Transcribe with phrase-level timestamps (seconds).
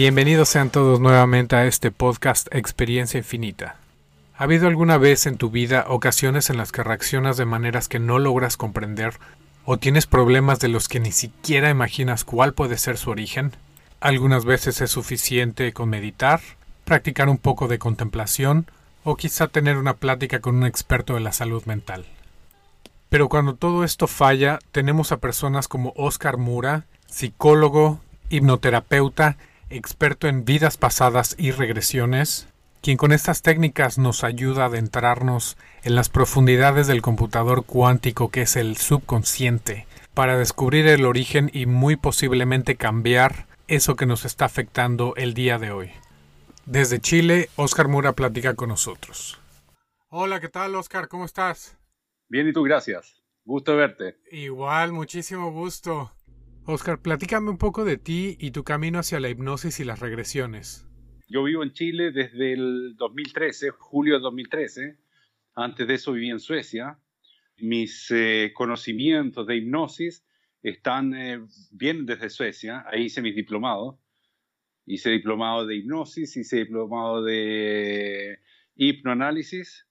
[0.00, 3.76] Bienvenidos sean todos nuevamente a este podcast Experiencia Infinita.
[4.34, 7.98] ¿Ha habido alguna vez en tu vida ocasiones en las que reaccionas de maneras que
[7.98, 9.12] no logras comprender
[9.66, 13.52] o tienes problemas de los que ni siquiera imaginas cuál puede ser su origen?
[14.00, 16.40] Algunas veces es suficiente con meditar,
[16.86, 18.70] practicar un poco de contemplación
[19.04, 22.06] o quizá tener una plática con un experto de la salud mental.
[23.10, 29.36] Pero cuando todo esto falla, tenemos a personas como Oscar Mura, psicólogo, hipnoterapeuta
[29.70, 32.48] experto en vidas pasadas y regresiones,
[32.82, 38.42] quien con estas técnicas nos ayuda a adentrarnos en las profundidades del computador cuántico que
[38.42, 44.46] es el subconsciente, para descubrir el origen y muy posiblemente cambiar eso que nos está
[44.46, 45.90] afectando el día de hoy.
[46.66, 49.40] Desde Chile, Oscar Mura platica con nosotros.
[50.08, 51.08] Hola, ¿qué tal, Oscar?
[51.08, 51.76] ¿Cómo estás?
[52.28, 53.22] Bien, y tú, gracias.
[53.44, 54.18] Gusto verte.
[54.30, 56.12] Igual, muchísimo gusto.
[56.70, 60.86] Oscar, platícame un poco de ti y tu camino hacia la hipnosis y las regresiones.
[61.28, 64.98] Yo vivo en Chile desde el 2013, julio de 2013.
[65.54, 66.98] Antes de eso viví en Suecia.
[67.58, 70.24] Mis eh, conocimientos de hipnosis
[70.62, 71.40] están eh,
[71.72, 72.84] bien desde Suecia.
[72.86, 73.96] Ahí hice mis diplomados.
[74.86, 78.38] Hice diplomado de hipnosis, hice diplomado de
[78.76, 79.86] hipnoanálisis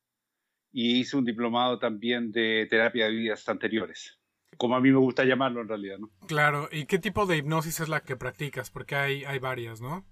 [0.72, 4.19] y hice un diplomado también de terapia de vidas anteriores
[4.60, 6.12] como a mí me gusta llamarlo en realidad, ¿no?
[6.28, 8.70] Claro, ¿y qué tipo de hipnosis es la que practicas?
[8.70, 10.06] Porque hay, hay varias, ¿no?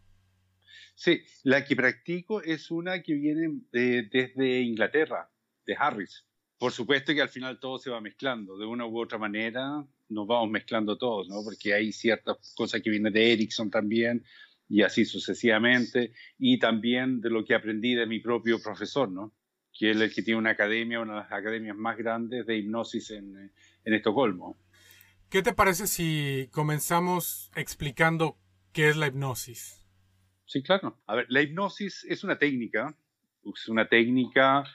[0.95, 5.29] Sí, la que practico es una que viene desde Inglaterra,
[5.65, 6.25] de Harris.
[6.57, 10.25] Por supuesto que al final todo se va mezclando, de una u otra manera nos
[10.25, 11.43] vamos mezclando todos, ¿no?
[11.43, 14.23] Porque hay ciertas cosas que vienen de Erickson también,
[14.69, 19.33] y así sucesivamente, y también de lo que aprendí de mi propio profesor, ¿no?
[19.77, 23.11] Que es el que tiene una academia, una de las academias más grandes de hipnosis
[23.11, 23.51] en,
[23.87, 24.57] en Estocolmo.
[25.29, 28.37] ¿Qué te parece si comenzamos explicando
[28.73, 29.85] qué es la hipnosis?
[30.45, 30.99] Sí, claro.
[31.07, 32.93] A ver, la hipnosis es una técnica,
[33.43, 34.65] es una técnica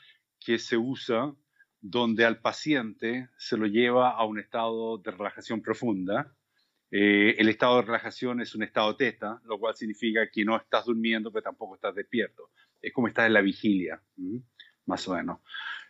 [0.40, 1.34] que se usa
[1.82, 6.34] donde al paciente se lo lleva a un estado de relajación profunda.
[6.90, 10.86] Eh, el estado de relajación es un estado teta, lo cual significa que no estás
[10.86, 12.50] durmiendo, pero tampoco estás despierto.
[12.80, 14.02] Es como estar en la vigilia,
[14.86, 15.40] más o menos.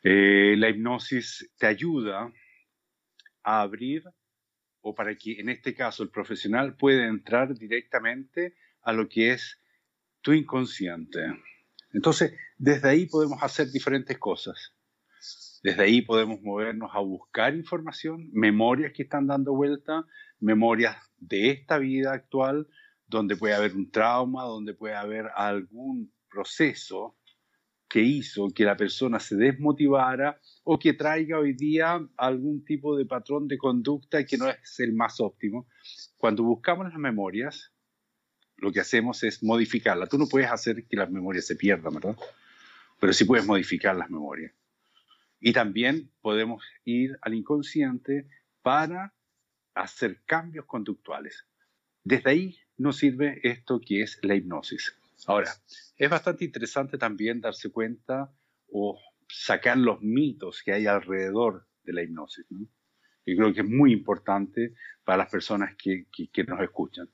[0.02, 2.32] Eh, la hipnosis te ayuda
[3.42, 4.04] a abrir
[4.80, 9.58] o para que en este caso el profesional pueda entrar directamente a lo que es
[10.20, 11.20] tu inconsciente.
[11.92, 14.74] Entonces, desde ahí podemos hacer diferentes cosas.
[15.62, 20.04] Desde ahí podemos movernos a buscar información, memorias que están dando vuelta,
[20.40, 22.66] memorias de esta vida actual,
[23.06, 27.16] donde puede haber un trauma, donde puede haber algún proceso
[27.92, 33.04] que hizo que la persona se desmotivara o que traiga hoy día algún tipo de
[33.04, 35.68] patrón de conducta que no es el más óptimo.
[36.16, 37.70] Cuando buscamos las memorias,
[38.56, 40.08] lo que hacemos es modificarlas.
[40.08, 42.16] Tú no puedes hacer que las memorias se pierdan, ¿verdad?
[42.98, 44.54] Pero sí puedes modificar las memorias.
[45.38, 48.26] Y también podemos ir al inconsciente
[48.62, 49.12] para
[49.74, 51.46] hacer cambios conductuales.
[52.04, 54.96] Desde ahí nos sirve esto que es la hipnosis.
[55.26, 55.52] Ahora,
[55.96, 58.32] es bastante interesante también darse cuenta
[58.68, 62.44] o sacar los mitos que hay alrededor de la hipnosis.
[62.50, 62.66] ¿no?
[63.24, 64.74] Y creo que es muy importante
[65.04, 66.06] para las personas que,
[66.46, 67.08] nos escuchan.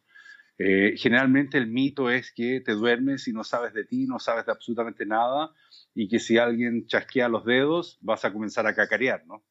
[0.57, 4.47] Eh, generalmente el mito es que te duermes y no sabes de ti, no sabes
[4.47, 5.53] de absolutamente nada
[5.95, 9.45] y que si alguien chasquea los dedos vas a comenzar a cacarear, ¿no?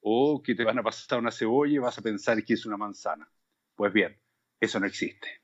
[0.00, 2.78] O que te van a pasar una cebolla y vas a pensar que es una
[2.78, 3.30] manzana.
[3.74, 4.18] Pues bien,
[4.60, 5.39] eso no existe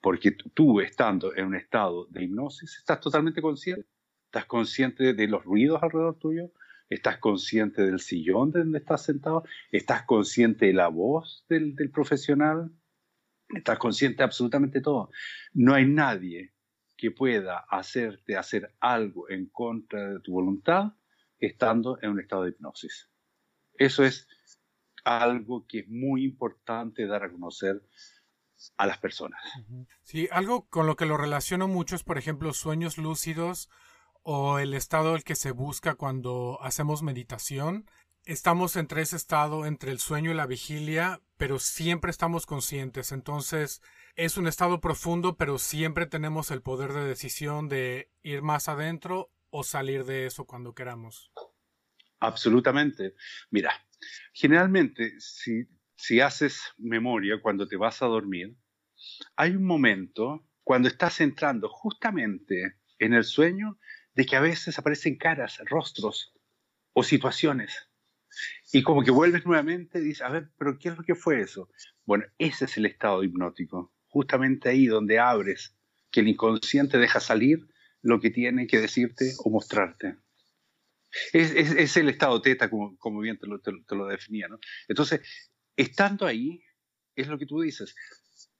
[0.00, 3.86] porque tú estando en un estado de hipnosis estás totalmente consciente.
[4.26, 6.52] Estás consciente de los ruidos alrededor tuyo,
[6.88, 12.70] estás consciente del sillón de donde estás sentado, estás consciente de la voz del, profesional,
[13.48, 15.10] estás consciente de absolutamente todo.
[15.52, 16.52] No hay nadie
[16.96, 20.92] que pueda hacerte hacer algo en contra de tu voluntad
[21.38, 23.10] estando en un estado de hipnosis.
[23.74, 24.28] Eso es
[25.04, 27.82] algo que es muy importante dar a conocer
[28.76, 29.40] a las personas.
[30.02, 33.68] Sí, algo con lo que lo relaciono mucho es, por ejemplo, sueños lúcidos
[34.22, 37.88] o el estado el que se busca cuando hacemos meditación.
[38.24, 43.12] Estamos entre ese estado, entre el sueño y la vigilia, pero siempre estamos conscientes.
[43.12, 43.80] Entonces,
[44.14, 49.30] es un estado profundo, pero siempre tenemos el poder de decisión de ir más adentro
[49.48, 51.32] o salir de eso cuando queramos.
[52.20, 53.14] Absolutamente.
[53.50, 53.72] Mira,
[54.32, 55.66] generalmente, si
[56.00, 58.56] si haces memoria cuando te vas a dormir,
[59.36, 63.78] hay un momento cuando estás entrando justamente en el sueño
[64.14, 66.32] de que a veces aparecen caras, rostros
[66.94, 67.90] o situaciones.
[68.72, 71.42] Y como que vuelves nuevamente y dices, a ver, pero ¿qué es lo que fue
[71.42, 71.68] eso?
[72.06, 75.76] Bueno, ese es el estado hipnótico, justamente ahí donde abres
[76.10, 77.68] que el inconsciente deja salir
[78.00, 80.16] lo que tiene que decirte o mostrarte.
[81.32, 84.48] Es, el estado teta, como, bien te lo, te, lo definía.
[84.48, 84.58] ¿no?
[84.88, 85.20] Entonces,
[85.76, 86.62] estando ahí,
[87.14, 87.94] es lo que tú dices.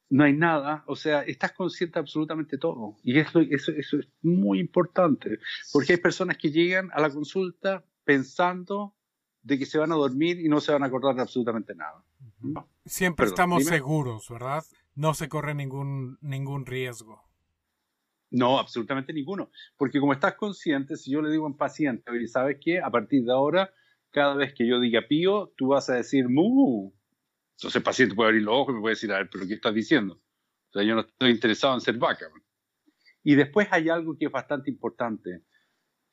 [0.08, 2.96] No hay nada, o sea, estás consciente de absolutamente todo.
[3.04, 5.38] Y eso, eso, eso es muy importante,
[5.72, 8.96] porque hay personas que llegan a la consulta pensando
[9.42, 12.04] de que se van a dormir y no se van a acordar de absolutamente nada.
[12.84, 14.64] Siempre estamos seguros, ¿verdad?
[14.94, 17.22] No se corre ningún, ningún riesgo.
[18.30, 19.50] No, absolutamente ninguno.
[19.76, 22.80] Porque como estás consciente, si yo le digo a un paciente, ¿sabes qué?
[22.80, 23.72] A partir de ahora,
[24.10, 26.92] cada vez que yo diga pío, tú vas a decir mu.
[27.60, 29.52] Entonces el paciente puede abrir los ojos y me puede decir, a ver, pero ¿qué
[29.52, 30.14] estás diciendo?
[30.14, 32.24] O sea, yo no estoy interesado en ser vaca.
[33.22, 35.42] Y después hay algo que es bastante importante,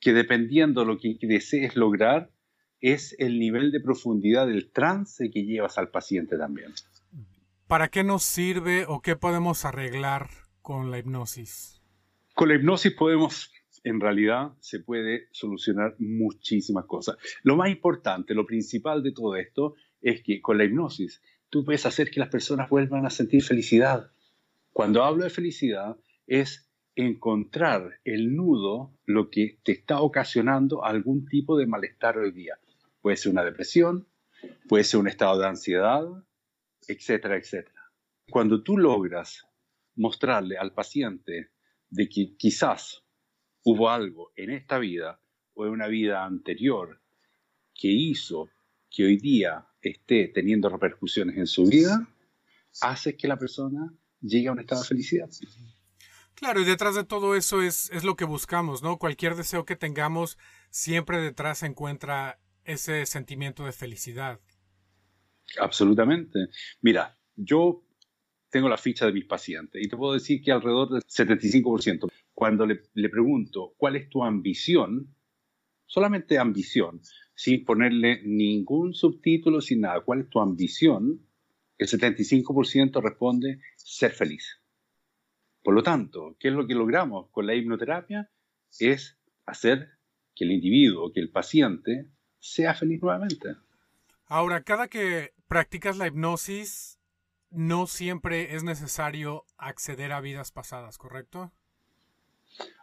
[0.01, 2.33] que dependiendo de lo que desees lograr,
[2.81, 6.73] es el nivel de profundidad del trance que llevas al paciente también.
[7.65, 10.29] ¿Para qué nos sirve o qué podemos arreglar
[10.61, 11.81] con la hipnosis?
[12.35, 13.53] Con la hipnosis podemos,
[13.85, 17.15] en realidad, se puede solucionar muchísimas cosas.
[17.43, 21.85] Lo más importante, lo principal de todo esto, es que con la hipnosis tú puedes
[21.85, 24.11] hacer que las personas vuelvan a sentir felicidad.
[24.73, 31.57] Cuando hablo de felicidad, es encontrar el nudo, lo que te está ocasionando algún tipo
[31.57, 32.59] de malestar hoy día.
[33.01, 34.07] Puede ser una depresión,
[34.67, 36.03] puede ser un estado de ansiedad,
[36.87, 37.81] etcétera, etcétera.
[38.29, 39.47] Cuando tú logras
[39.95, 41.51] mostrarle al paciente
[41.89, 43.03] de que quizás
[43.63, 45.19] hubo algo en esta vida
[45.53, 47.01] o en una vida anterior
[47.73, 48.49] que hizo
[48.89, 52.07] que hoy día esté teniendo repercusiones en su vida,
[52.81, 55.29] hace que la persona llegue a un estado de felicidad.
[56.35, 58.97] Claro, y detrás de todo eso es, es lo que buscamos, ¿no?
[58.97, 60.37] Cualquier deseo que tengamos,
[60.69, 64.39] siempre detrás se encuentra ese sentimiento de felicidad.
[65.59, 66.49] Absolutamente.
[66.81, 67.83] Mira, yo
[68.49, 72.65] tengo la ficha de mis pacientes y te puedo decir que alrededor del 75%, cuando
[72.65, 75.15] le, le pregunto cuál es tu ambición,
[75.87, 77.01] solamente ambición,
[77.33, 81.25] sin ponerle ningún subtítulo, sin nada, cuál es tu ambición,
[81.77, 84.59] el 75% responde ser feliz.
[85.63, 88.29] Por lo tanto, ¿qué es lo que logramos con la hipnoterapia?
[88.79, 89.89] Es hacer
[90.35, 92.07] que el individuo, que el paciente
[92.39, 93.55] sea feliz nuevamente.
[94.27, 96.99] Ahora, cada que practicas la hipnosis,
[97.49, 101.51] no siempre es necesario acceder a vidas pasadas, ¿correcto?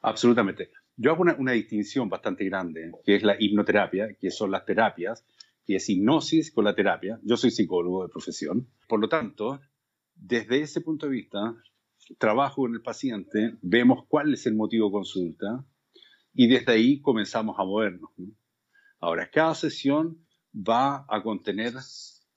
[0.03, 0.71] Absolutamente.
[0.97, 5.27] Yo hago una, distinción bastante grande, que es la hipnoterapia, que son las terapias,
[5.65, 7.19] que es hipnosis con la terapia.
[7.25, 8.69] Yo soy psicólogo de profesión.
[8.89, 9.61] Por lo tanto,
[10.15, 11.57] desde ese punto de vista,
[12.19, 15.67] trabajo con el paciente, vemos cuál es el motivo de consulta
[16.33, 18.11] y desde ahí comenzamos a movernos.
[19.01, 20.25] Ahora, cada sesión
[20.55, 21.75] va a contener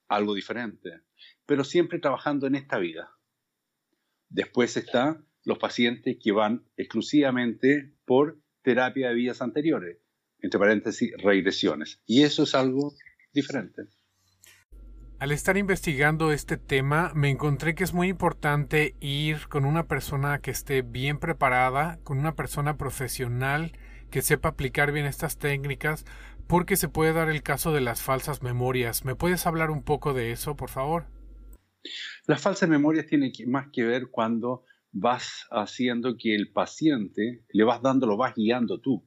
[0.08, 1.02] algo diferente,
[1.46, 3.12] pero siempre trabajando en esta vida.
[4.30, 9.98] Después están los pacientes que van exclusivamente por terapia de vidas anteriores,
[10.42, 12.02] entre paréntesis, regresiones.
[12.06, 12.94] Y eso es algo
[13.34, 13.84] diferente.
[15.20, 20.40] Al estar investigando este tema, me encontré que es muy importante ir con una persona
[20.40, 23.72] que esté bien preparada, con una persona profesional
[24.12, 26.04] que sepa aplicar bien estas técnicas,
[26.46, 29.06] porque se puede dar el caso de las falsas memorias.
[29.06, 31.06] ¿Me puedes hablar un poco de eso, por favor?
[32.26, 37.82] Las falsas memorias tienen más que ver cuando vas haciendo que el paciente, le vas
[37.82, 39.04] dando, lo vas guiando tú.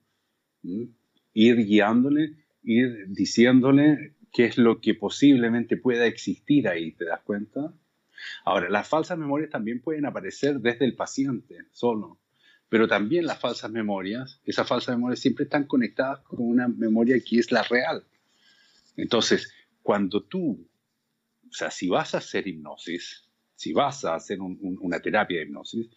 [0.62, 7.74] Ir guiándole, ir diciéndole qué es lo que posiblemente pueda existir ahí, ¿te das cuenta?
[8.44, 12.20] Ahora, las falsas memorias también pueden aparecer desde el paciente solo
[12.70, 17.40] pero también las falsas memorias, esas falsas memorias siempre están conectadas con una memoria que
[17.40, 18.06] es la real.
[18.96, 20.68] Entonces, cuando tú,
[21.48, 23.28] o sea, si vas a hacer hipnosis,
[23.60, 25.90] si vas a hacer una terapia de hipnosis,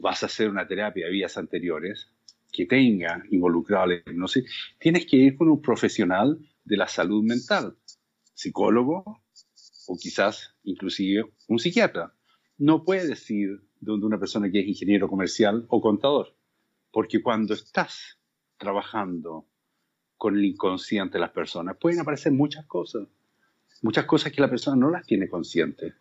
[0.00, 2.12] vas a hacer una terapia de vidas anteriores
[2.52, 4.44] que tenga involucrado la hipnosis,
[4.78, 7.78] tienes que ir con un profesional de la salud mental,
[8.34, 9.22] psicólogo
[9.86, 12.12] o quizás inclusive un psiquiatra.
[12.58, 16.36] No puedes ir de una persona que es ingeniero comercial o contador.
[16.90, 18.18] Porque cuando estás
[18.58, 19.46] trabajando
[20.18, 23.08] con el inconsciente de las personas, pueden aparecer muchas cosas.
[23.80, 25.94] Muchas cosas que la persona no las tiene consciente.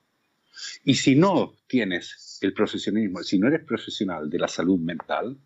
[0.84, 5.38] Y si no tienes el profesionalismo, si no eres profesional de la salud mental,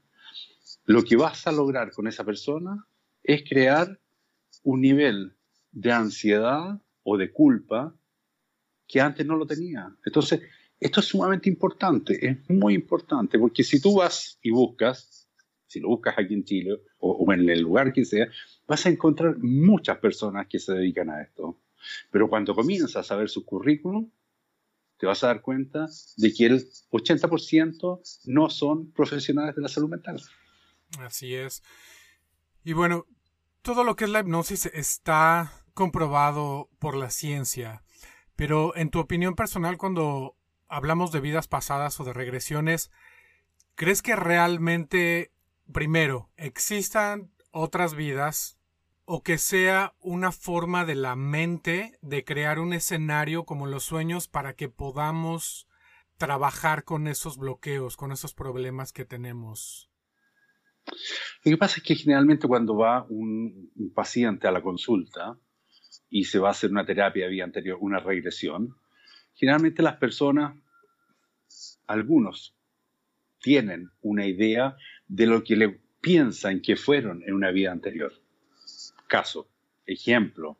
[0.85, 2.87] lo que vas a lograr con esa persona
[3.23, 3.99] es crear
[4.63, 5.35] un nivel
[5.71, 7.95] de ansiedad o de culpa
[8.87, 9.95] que antes no lo tenía.
[10.05, 10.41] Entonces,
[10.79, 15.29] esto es sumamente importante, es muy importante, porque si tú vas y buscas,
[15.67, 18.27] si lo buscas aquí en Chile o, en el lugar que sea,
[18.67, 21.61] vas a encontrar muchas personas que se dedican a esto.
[22.11, 24.09] Pero cuando comienzas a ver su currículum,
[24.97, 25.87] te vas a dar cuenta
[26.17, 30.21] de que el 80% no son profesionales de la salud mental.
[30.99, 31.63] Así es.
[32.63, 33.05] Y bueno,
[33.61, 37.83] todo lo que es la hipnosis está comprobado por la ciencia,
[38.35, 40.37] pero en tu opinión personal, cuando
[40.67, 42.91] hablamos de vidas pasadas o de regresiones,
[43.75, 45.33] ¿crees que realmente,
[45.71, 48.57] primero, existan otras vidas
[49.05, 54.27] o que sea una forma de la mente de crear un escenario como los sueños
[54.27, 55.67] para que podamos
[56.17, 59.91] trabajar con esos bloqueos, con esos problemas que tenemos?
[61.43, 65.37] Lo que pasa es que generalmente cuando va un, paciente a la consulta
[66.09, 68.75] y se va a hacer una terapia vía anterior, una regresión,
[69.35, 70.57] generalmente las personas,
[71.85, 72.55] algunos,
[73.39, 74.75] tienen una idea
[75.07, 78.24] de lo que piensan que fueron en una vida anterior
[79.15, 79.47] caso,
[79.85, 80.59] ejemplo,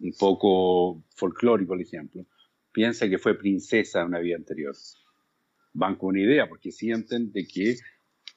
[0.00, 2.24] un poco folclórico el ejemplo,
[2.72, 4.74] piensa que fue princesa en una vida anterior.
[5.74, 7.76] Van con una idea porque sienten de que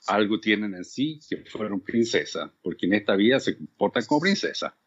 [0.08, 4.78] algo tienen en sí que fueron princesa, porque en esta vida se comportan como princesa.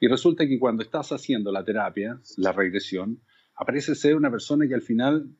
[0.00, 3.22] Y resulta que cuando estás haciendo la terapia, la regresión,
[3.54, 5.30] aparece ser una persona que al final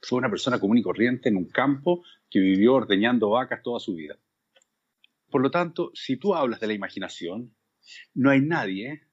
[0.00, 3.94] fue una persona común y corriente en un campo que vivió ordeñando vacas toda su
[3.94, 4.16] vida.
[5.30, 7.52] Por lo tanto, si tú hablas de la imaginación,
[8.14, 9.06] no hay nadie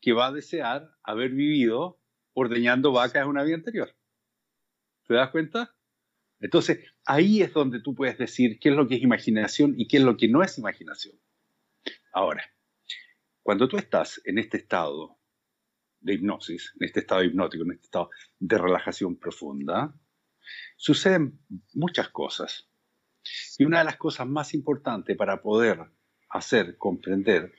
[0.00, 2.00] que va a desear haber vivido
[2.34, 3.96] ordeñando vacas en una vida anterior.
[5.06, 5.74] ¿Te das cuenta?
[6.40, 9.98] Entonces, ahí es donde tú puedes decir qué es lo que es imaginación y qué
[9.98, 11.18] es lo que no es imaginación.
[12.12, 12.44] Ahora,
[13.42, 15.18] cuando tú estás en este estado
[16.00, 19.94] de hipnosis, en este estado hipnótico, en este estado de relajación profunda,
[20.76, 21.40] suceden
[21.72, 22.68] muchas cosas.
[23.58, 25.80] Y una de las cosas más importantes para poder
[26.34, 27.54] hacer comprender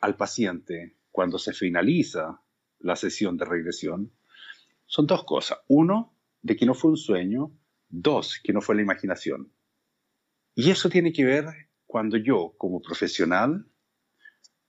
[0.00, 2.40] al paciente cuando se finaliza
[2.80, 4.12] la sesión de regresión
[4.86, 5.58] son dos cosas.
[5.68, 7.52] Uno, de que no fue un sueño.
[7.88, 9.52] Dos, que no fue la imaginación.
[10.54, 11.44] Y eso tiene que ver
[11.86, 13.66] cuando yo, como profesional,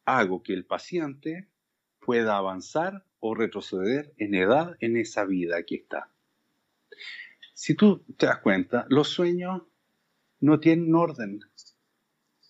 [0.04, 1.48] hago que el paciente
[2.00, 6.12] pueda avanzar o retroceder en edad en esa vida que está.
[7.54, 9.64] Si tú te das cuenta, los sueños
[10.42, 11.40] no tienen orden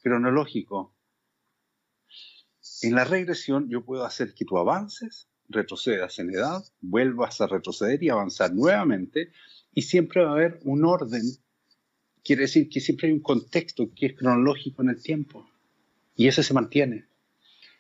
[0.02, 0.94] cronológico.
[2.82, 8.04] En la regresión yo puedo hacer que tú avances, retrocedas en edad, vuelvas a retroceder
[8.04, 9.32] y avanzar nuevamente
[9.74, 11.24] y siempre va a haber un orden.
[12.24, 15.50] Quiere decir que siempre hay un contexto que es cronológico en el tiempo
[16.16, 17.06] y ese se mantiene.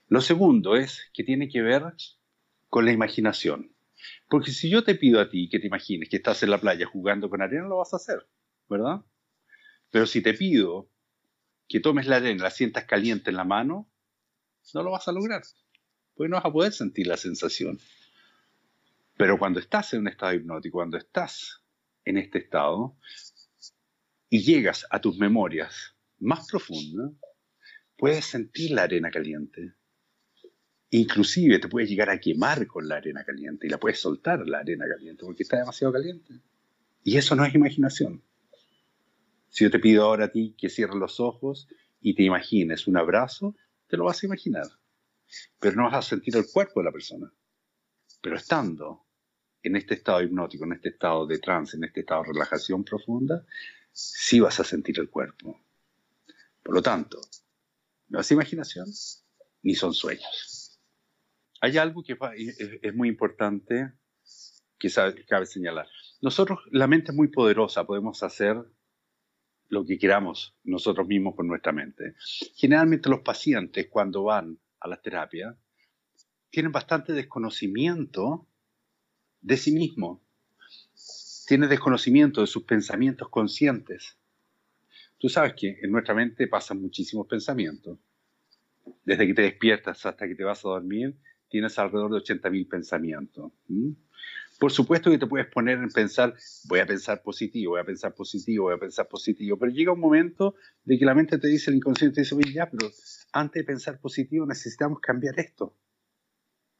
[0.07, 1.83] Lo segundo es que tiene que ver
[2.69, 3.73] con la imaginación.
[4.29, 6.85] Porque si yo te pido a ti que te imagines que estás en la playa
[6.85, 8.27] jugando con arena, lo vas a hacer,
[8.69, 9.01] ¿verdad?
[9.91, 10.89] Pero si te pido
[11.67, 13.89] que tomes la arena, la sientas caliente en la mano,
[14.73, 15.43] no lo vas a lograr,
[16.15, 17.79] porque no vas a poder sentir la sensación.
[19.17, 21.61] Pero cuando estás en un estado hipnótico, cuando estás
[22.05, 22.95] en este estado
[24.29, 27.11] y llegas a tus memorias más profundas,
[27.97, 29.73] puedes sentir la arena caliente.
[30.91, 34.59] Inclusive te puedes llegar a quemar con la arena caliente y la puedes soltar la
[34.59, 36.39] arena caliente porque está demasiado caliente.
[37.03, 38.21] Y eso no es imaginación.
[39.57, 41.67] Si yo te pido ahora a ti que cierres los ojos
[41.99, 43.55] y te imagines un abrazo,
[43.87, 44.67] te lo vas a imaginar.
[45.59, 47.33] Pero no vas a sentir el cuerpo de la persona.
[48.21, 49.07] Pero estando
[49.63, 53.47] en este estado hipnótico, en este estado de trance, en este estado de relajación profunda,
[53.91, 55.59] sí vas a sentir el cuerpo.
[56.61, 57.19] Por lo tanto,
[58.09, 58.85] no es imaginación
[59.63, 60.79] ni son sueños.
[61.61, 62.15] Hay algo que
[62.83, 63.91] es muy importante
[64.77, 64.91] que
[65.27, 65.87] cabe señalar.
[66.21, 68.63] Nosotros, la mente es muy poderosa, podemos hacer
[69.69, 72.15] lo que queramos nosotros mismos con nuestra mente.
[72.55, 75.57] Generalmente los pacientes cuando van a la terapia
[76.49, 78.47] tienen bastante desconocimiento
[79.41, 80.21] de sí mismos,
[81.47, 84.17] tienen desconocimiento de sus pensamientos conscientes.
[85.17, 87.99] Tú sabes que en nuestra mente pasan muchísimos pensamientos.
[89.03, 91.17] Desde que te despiertas hasta que te vas a dormir,
[91.49, 93.51] tienes alrededor de 80.000 pensamientos.
[94.59, 96.35] Por supuesto que te puedes poner en pensar,
[96.67, 99.99] voy a pensar positivo, voy a pensar positivo, voy a pensar positivo, pero llega un
[99.99, 102.89] momento de que la mente te dice, el inconsciente dice, oye, ya, pero
[103.33, 105.77] antes de pensar positivo necesitamos cambiar esto.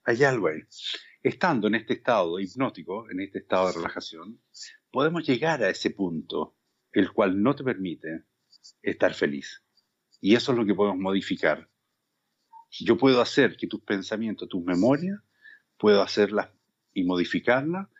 [0.05, 0.61] Hay algo ahí.
[1.21, 4.41] Estando en este estado hipnótico, en este estado de relajación,
[4.89, 6.57] podemos llegar a ese punto,
[6.91, 8.23] el cual no te permite
[8.81, 9.63] estar feliz.
[10.19, 11.69] Y eso es lo que podemos modificar.
[12.71, 15.19] Yo puedo hacer que tus pensamientos, tus memorias,
[15.77, 16.49] puedo hacerlas
[16.97, 17.91] y modificarla,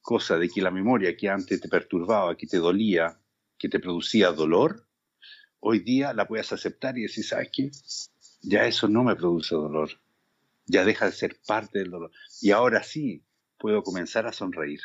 [0.00, 3.20] cosa de que la memoria que antes te perturbaba, que te dolía,
[3.58, 4.88] que te producía dolor,
[5.60, 7.70] hoy día la puedes aceptar y decir, ¿sabes qué?
[8.40, 9.90] Ya eso no me produce dolor,
[10.64, 12.10] ya deja de ser parte del dolor.
[12.40, 13.22] Y ahora sí,
[13.58, 14.80] puedo comenzar a sonreír.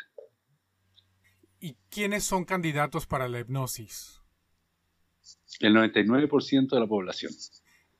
[1.58, 4.20] ¿Y quiénes son candidatos para la hipnosis?
[5.60, 7.32] El 99% de la población.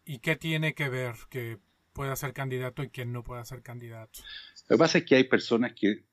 [0.04, 1.59] ¿Y qué tiene que ver que
[1.94, 4.21] pueda ser candidato y quién no pueda ser candidato?
[4.68, 6.04] Lo que pasa es que hay personas que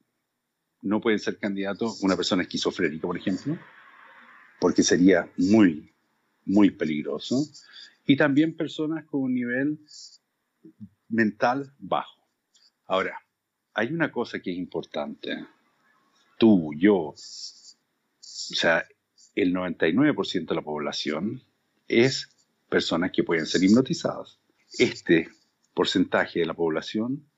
[0.82, 3.58] no pueden ser candidatos, una persona esquizofrénica, por ejemplo,
[4.60, 5.94] porque sería muy,
[6.46, 7.46] muy peligroso,
[8.06, 9.80] y también personas con un nivel
[11.08, 12.28] mental bajo.
[12.88, 13.20] Ahora,
[13.74, 15.46] hay una cosa que es importante.
[16.38, 18.86] Tú, yo, o sea,
[19.36, 21.42] el 99% de la población
[21.88, 22.30] es
[22.70, 24.40] personas que pueden ser hipnotizadas.
[24.78, 25.30] Este
[25.74, 27.31] porcentaje de la población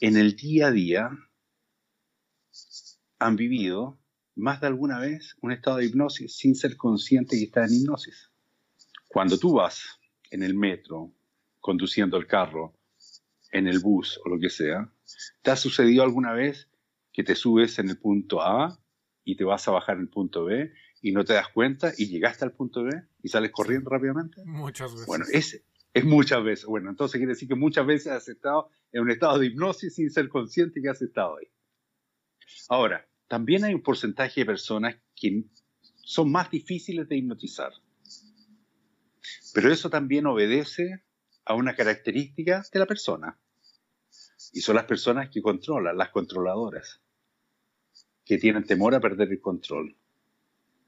[0.00, 1.10] en el día a día
[3.18, 3.98] han vivido
[4.34, 8.30] más de alguna vez un estado de hipnosis sin ser consciente que está en hipnosis.
[9.08, 11.12] Cuando tú vas en el metro,
[11.60, 12.74] conduciendo el carro,
[13.52, 14.92] en el bus o lo que sea,
[15.42, 16.68] ¿te ha sucedido alguna vez
[17.12, 18.78] que te subes en el punto A
[19.22, 22.08] y te vas a bajar en el punto B y no te das cuenta y
[22.08, 22.90] llegaste al punto B
[23.22, 24.42] y sales corriendo rápidamente?
[24.44, 25.06] Muchas veces.
[25.06, 25.62] Bueno, es,
[26.04, 26.66] es muchas veces.
[26.66, 30.10] Bueno, entonces quiere decir que muchas veces has estado en un estado de hipnosis sin
[30.10, 31.46] ser consciente que has estado ahí.
[32.68, 35.44] Ahora, también hay un porcentaje de personas que
[35.96, 37.72] son más difíciles de hipnotizar.
[39.54, 41.04] Pero eso también obedece
[41.44, 43.38] a una característica de la persona.
[44.52, 47.00] Y son las personas que controlan, las controladoras,
[48.24, 49.96] que tienen temor a perder el control.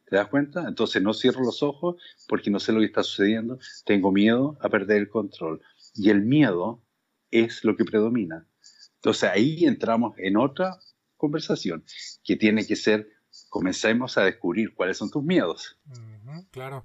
[0.07, 0.67] ¿Te das cuenta?
[0.69, 1.97] Entonces no cierro los ojos
[2.29, 3.59] porque no sé lo que está sucediendo.
[3.85, 5.61] Tengo miedo a perder el control.
[5.95, 6.83] Y el miedo
[7.31, 8.47] es lo que predomina.
[8.97, 10.79] Entonces ahí entramos en otra
[11.17, 11.85] conversación
[12.25, 13.09] que tiene que ser,
[13.49, 15.79] comencemos a descubrir cuáles son tus miedos.
[16.51, 16.85] claro.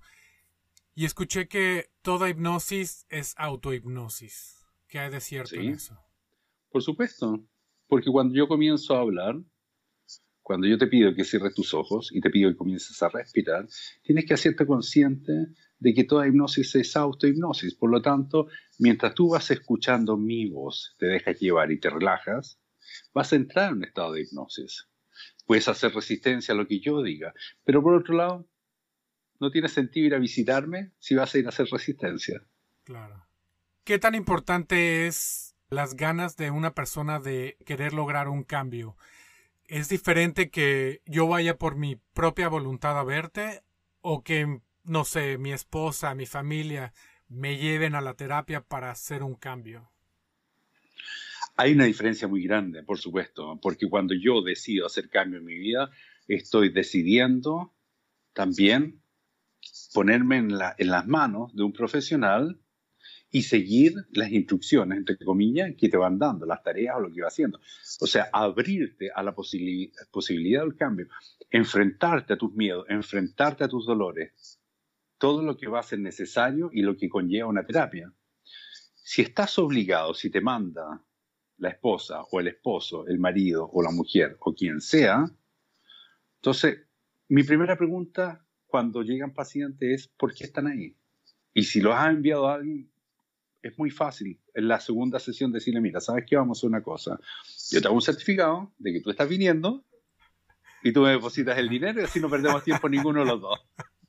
[0.93, 4.65] Y escuché que toda hipnosis es autohipnosis.
[4.87, 5.97] ¿Qué hay de cierto en eso?
[6.69, 7.39] Por supuesto.
[7.87, 9.35] Porque cuando yo comienzo a hablar,
[10.51, 13.69] cuando yo te pido que cierres tus ojos y te pido que comiences a respirar,
[14.03, 15.31] tienes que hacerte consciente
[15.79, 17.75] de que toda hipnosis es autohipnosis.
[17.75, 22.59] Por lo tanto, mientras tú vas escuchando mi voz, te dejas llevar y te relajas,
[23.13, 24.89] vas a entrar en un estado de hipnosis.
[25.45, 27.33] Puedes hacer resistencia a lo que yo diga,
[27.63, 28.45] pero por otro lado,
[29.39, 32.43] no tiene sentido ir a visitarme si vas a ir a hacer resistencia.
[32.83, 33.25] Claro.
[33.85, 38.97] ¿Qué tan importante es las ganas de una persona de querer lograr un cambio?
[39.71, 43.61] ¿Es diferente que yo vaya por mi propia voluntad a verte
[44.01, 46.91] o que, no sé, mi esposa, mi familia
[47.29, 49.89] me lleven a la terapia para hacer un cambio?
[51.55, 55.57] Hay una diferencia muy grande, por supuesto, porque cuando yo decido hacer cambio en mi
[55.57, 55.89] vida,
[56.27, 57.73] estoy decidiendo
[58.33, 59.01] también
[59.93, 62.60] ponerme en, en las manos de un profesional
[63.31, 67.21] y seguir las instrucciones, entre comillas, que te van dando, las tareas o lo que
[67.21, 67.59] va haciendo.
[68.01, 71.07] O sea, abrirte a la posibilidad del cambio,
[71.49, 74.59] enfrentarte a tus miedos, enfrentarte a tus dolores,
[75.17, 78.13] todo lo que va a ser necesario y lo que conlleva una terapia.
[78.95, 81.01] Si estás obligado, si te manda
[81.57, 85.25] la esposa o el esposo, el marido o la mujer o quien sea,
[86.35, 86.79] entonces
[87.29, 90.97] mi primera pregunta cuando llegan pacientes es ¿por qué están ahí?
[91.53, 92.90] Y si los has enviado a alguien,
[93.61, 96.35] es muy fácil en la segunda sesión decirle, mira, ¿sabes qué?
[96.35, 97.19] Vamos a hacer una cosa.
[97.71, 99.83] Yo te hago un certificado de que tú estás viniendo
[100.83, 103.59] y tú me depositas el dinero y así no perdemos tiempo ninguno de los dos.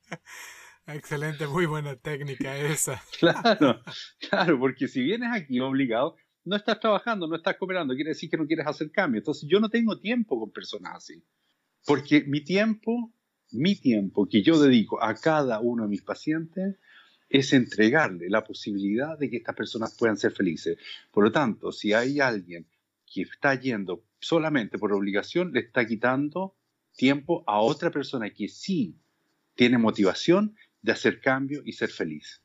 [0.87, 3.01] Excelente, muy buena técnica esa.
[3.19, 3.81] Claro,
[4.29, 8.37] claro, porque si vienes aquí obligado, no estás trabajando, no estás cooperando, quiere decir que
[8.37, 9.19] no quieres hacer cambio.
[9.19, 11.23] Entonces yo no tengo tiempo con personas así,
[11.85, 13.13] porque mi tiempo,
[13.51, 16.75] mi tiempo que yo dedico a cada uno de mis pacientes
[17.33, 20.77] es entregarle la posibilidad de que estas personas puedan ser felices.
[21.11, 22.67] Por lo tanto, si hay alguien
[23.11, 26.55] que está yendo solamente por obligación, le está quitando
[26.95, 28.99] tiempo a otra persona que sí
[29.55, 32.43] tiene motivación de hacer cambio y ser feliz.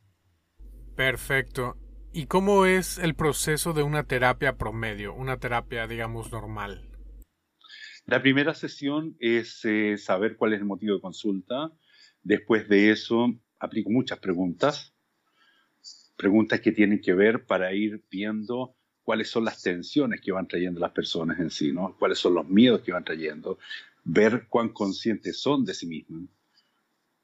[0.96, 1.76] Perfecto.
[2.14, 6.88] ¿Y cómo es el proceso de una terapia promedio, una terapia, digamos, normal?
[8.06, 11.72] La primera sesión es eh, saber cuál es el motivo de consulta.
[12.22, 14.94] Después de eso, aplico muchas preguntas,
[16.16, 20.80] preguntas que tienen que ver para ir viendo cuáles son las tensiones que van trayendo
[20.80, 21.96] las personas en sí, ¿no?
[21.98, 23.58] cuáles son los miedos que van trayendo,
[24.04, 26.28] ver cuán conscientes son de sí mismos,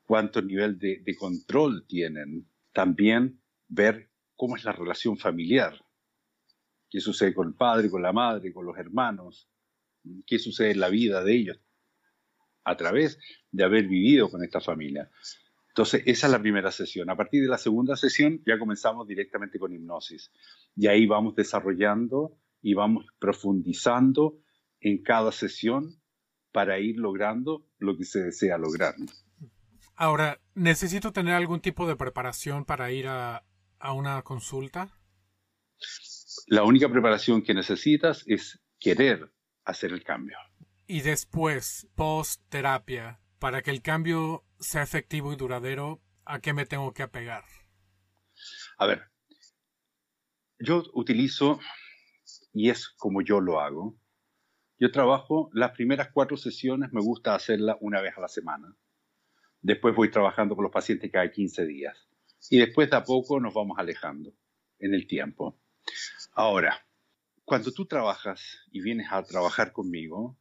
[0.05, 5.85] cuánto nivel de, de control tienen, también ver cómo es la relación familiar,
[6.91, 9.49] qué sucede con el padre, con la madre, con los hermanos,
[10.27, 11.61] qué sucede en la vida de ellos
[12.65, 13.19] a través
[13.51, 15.11] de haber vivido con esta familia.
[15.75, 17.11] Entonces, esa es la primera sesión.
[17.11, 20.31] A partir de la segunda sesión ya comenzamos directamente con hipnosis.
[20.77, 24.39] Y ahí vamos desarrollando y vamos profundizando
[24.79, 26.01] en cada sesión
[26.53, 28.95] para ir logrando lo que se desea lograr.
[29.97, 33.45] Ahora, ¿necesito tener algún tipo de preparación para ir a,
[33.81, 34.97] a una consulta?
[36.47, 39.29] La única preparación que necesitas es querer
[39.65, 40.37] hacer el cambio.
[40.87, 46.65] Y después, post terapia, para que el cambio sea efectivo y duradero, ¿a qué me
[46.65, 47.45] tengo que apegar?
[48.79, 49.03] A ver,
[50.59, 51.61] yo utilizo,
[52.55, 53.99] y es como yo lo hago,
[54.79, 58.75] yo trabajo las primeras cuatro sesiones, me gusta hacerla una vez a la semana.
[59.61, 61.99] Después voy trabajando con los pacientes cada 15 días.
[62.49, 64.33] Y después de a poco nos vamos alejando
[64.79, 65.61] en el tiempo.
[66.33, 66.89] Ahora,
[67.45, 70.39] cuando tú trabajas y vienes a trabajar conmigo,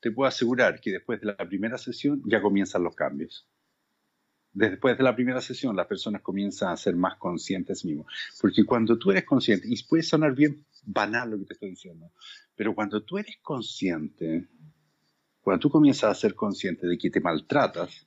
[0.00, 3.48] te puedo asegurar que después de la primera sesión ya comienzan los cambios.
[4.52, 8.06] Después de la primera sesión, las personas comienzan a ser más conscientes mismos.
[8.40, 12.10] Porque cuando tú eres consciente, y puede sonar bien banal lo que te estoy diciendo,
[12.54, 14.48] pero cuando tú eres consciente,
[15.42, 18.06] cuando tú comienzas a ser consciente de que te maltratas,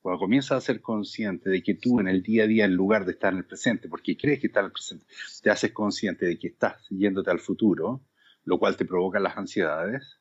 [0.00, 3.04] cuando comienzas a ser consciente de que tú en el día a día, en lugar
[3.04, 5.06] de estar en el presente, porque crees que estás en el presente,
[5.42, 8.00] te haces consciente de que estás yéndote al futuro,
[8.44, 10.18] lo cual te provoca las ansiedades,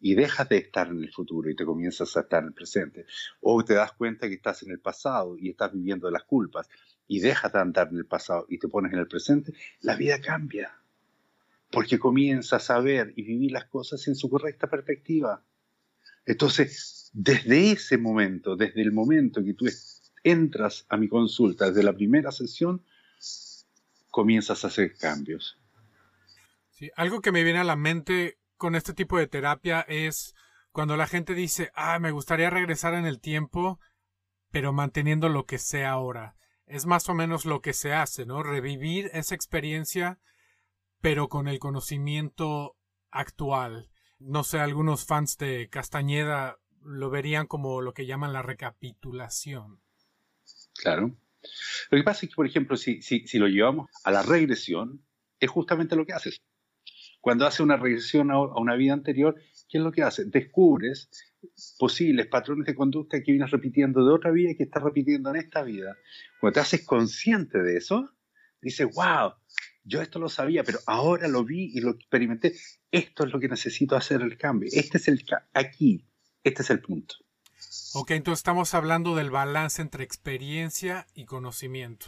[0.00, 3.06] y dejas de estar en el futuro y te comienzas a estar en el presente.
[3.40, 6.68] O te das cuenta que estás en el pasado y estás viviendo las culpas
[7.06, 10.20] y dejas de andar en el pasado y te pones en el presente, la vida
[10.20, 10.78] cambia.
[11.70, 15.42] Porque comienzas a ver y vivir las cosas en su correcta perspectiva.
[16.26, 19.66] Entonces, desde ese momento, desde el momento que tú
[20.22, 22.82] entras a mi consulta, desde la primera sesión,
[24.10, 25.58] comienzas a hacer cambios.
[26.70, 30.36] Sí, algo que me viene a la mente con este tipo de terapia es
[30.70, 33.80] cuando la gente dice, ah, me gustaría regresar en el tiempo,
[34.52, 36.36] pero manteniendo lo que sé ahora.
[36.66, 38.44] Es más o menos lo que se hace, ¿no?
[38.44, 40.20] Revivir esa experiencia,
[41.00, 42.76] pero con el conocimiento
[43.10, 43.90] actual.
[44.20, 49.80] No sé, algunos fans de Castañeda lo verían como lo que llaman la recapitulación.
[50.80, 51.16] Claro.
[51.90, 55.04] Lo que pasa es que, por ejemplo, si, si, si lo llevamos a la regresión,
[55.40, 56.40] es justamente lo que haces.
[57.22, 59.36] Cuando hace una regresión a una vida anterior,
[59.68, 60.24] ¿qué es lo que hace?
[60.24, 61.08] Descubres
[61.78, 65.36] posibles patrones de conducta que vienes repitiendo de otra vida y que estás repitiendo en
[65.36, 65.96] esta vida.
[66.40, 68.10] Cuando te haces consciente de eso,
[68.60, 69.34] dices, wow,
[69.84, 72.56] yo esto lo sabía, pero ahora lo vi y lo experimenté.
[72.90, 74.68] Esto es lo que necesito hacer el cambio.
[74.72, 76.04] Este es el aquí,
[76.42, 77.14] este es el punto.
[77.94, 82.06] Ok, entonces estamos hablando del balance entre experiencia y conocimiento.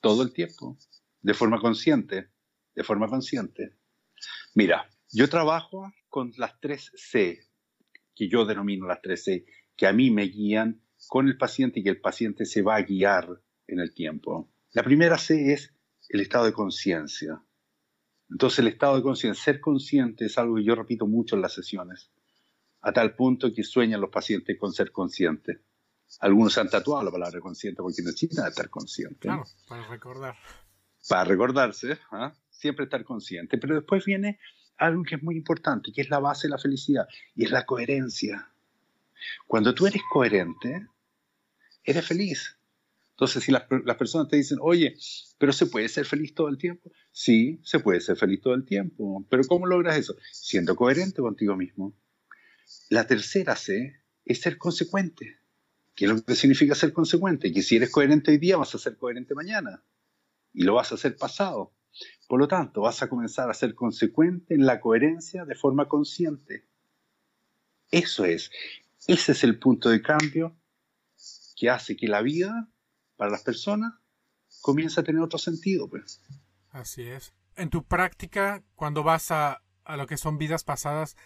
[0.00, 0.76] Todo el tiempo,
[1.22, 2.26] de forma consciente,
[2.74, 3.76] de forma consciente.
[4.54, 7.40] Mira, yo trabajo con las tres C,
[8.14, 11.82] que yo denomino las tres C, que a mí me guían con el paciente y
[11.82, 13.28] que el paciente se va a guiar
[13.66, 14.50] en el tiempo.
[14.72, 15.74] La primera C es
[16.08, 17.42] el estado de conciencia.
[18.30, 21.52] Entonces el estado de conciencia, ser consciente es algo que yo repito mucho en las
[21.54, 22.10] sesiones,
[22.80, 25.60] a tal punto que sueñan los pacientes con ser consciente.
[26.20, 29.20] Algunos han tatuado la palabra consciente porque necesitan estar conscientes.
[29.20, 30.36] Claro, para recordar.
[31.08, 32.32] Para recordarse, ¿ah?
[32.58, 33.58] Siempre estar consciente.
[33.58, 34.38] Pero después viene
[34.76, 37.64] algo que es muy importante, que es la base de la felicidad, y es la
[37.64, 38.50] coherencia.
[39.46, 40.86] Cuando tú eres coherente,
[41.84, 42.58] eres feliz.
[43.10, 43.62] Entonces, si las,
[43.96, 44.94] personas te dicen, oye,
[45.38, 48.66] pero se puede ser feliz todo el tiempo, sí, se puede ser feliz todo el
[48.66, 50.16] tiempo, pero ¿cómo logras eso?
[50.32, 51.94] Siendo coherente contigo mismo.
[52.90, 55.38] La tercera C es ser consecuente.
[55.94, 57.50] ¿Qué es lo que significa ser consecuente?
[57.54, 59.82] Que si eres coherente hoy día, vas a ser coherente mañana
[60.52, 61.72] y lo vas a hacer pasado.
[62.28, 66.66] Por lo tanto, vas a comenzar a ser consecuente en la coherencia de forma consciente.
[67.90, 68.50] Eso es,
[69.06, 70.56] ese es el punto de cambio
[71.56, 72.68] que hace que la vida
[73.16, 73.94] para las personas
[74.60, 75.88] comience a tener otro sentido.
[75.88, 76.20] Pues.
[76.70, 77.32] Así es.
[77.54, 81.16] En tu práctica, cuando vas a, a lo que son vidas pasadas,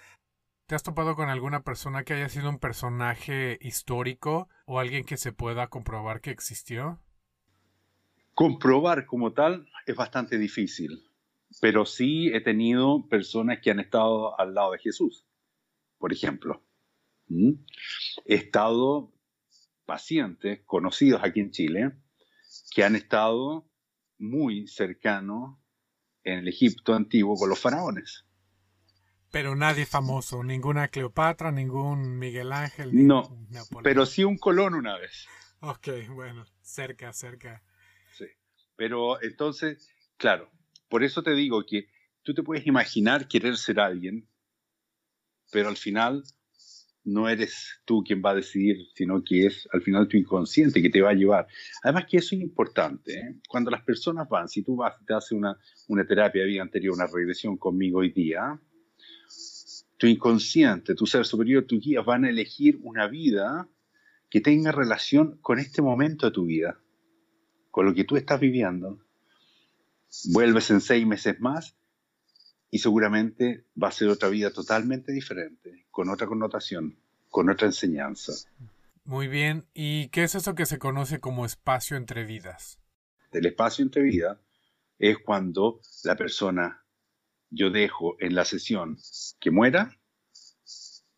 [0.66, 5.16] ¿te has topado con alguna persona que haya sido un personaje histórico o alguien que
[5.16, 7.00] se pueda comprobar que existió?
[8.34, 11.04] Comprobar como tal es bastante difícil,
[11.60, 15.26] pero sí he tenido personas que han estado al lado de Jesús,
[15.98, 16.62] por ejemplo.
[17.28, 17.52] ¿Mm?
[18.24, 19.12] He estado
[19.84, 21.92] pacientes conocidos aquí en Chile
[22.74, 23.68] que han estado
[24.18, 25.58] muy cercanos
[26.24, 28.24] en el Egipto antiguo con los faraones.
[29.30, 32.90] Pero nadie famoso, ninguna Cleopatra, ningún Miguel Ángel.
[33.06, 33.46] No,
[33.82, 35.28] pero sí un Colón una vez.
[35.60, 37.62] Ok, bueno, cerca, cerca.
[38.80, 40.50] Pero entonces, claro,
[40.88, 41.88] por eso te digo que
[42.22, 44.26] tú te puedes imaginar querer ser alguien,
[45.52, 46.24] pero al final
[47.04, 50.88] no eres tú quien va a decidir, sino que es al final tu inconsciente que
[50.88, 51.46] te va a llevar.
[51.82, 53.18] Además que eso es importante.
[53.18, 53.34] ¿eh?
[53.50, 56.94] Cuando las personas van, si tú vas te haces una, una terapia de vida anterior,
[56.94, 58.58] una regresión conmigo hoy día,
[59.98, 63.68] tu inconsciente, tu ser superior, tu guía van a elegir una vida
[64.30, 66.80] que tenga relación con este momento de tu vida,
[67.70, 68.98] con lo que tú estás viviendo.
[70.32, 71.76] Vuelves en seis meses más
[72.70, 76.96] y seguramente va a ser otra vida totalmente diferente, con otra connotación,
[77.28, 78.32] con otra enseñanza.
[79.04, 82.78] Muy bien, ¿y qué es eso que se conoce como espacio entre vidas?
[83.32, 84.38] El espacio entre vidas
[84.98, 86.84] es cuando la persona,
[87.50, 88.98] yo dejo en la sesión
[89.40, 89.96] que muera,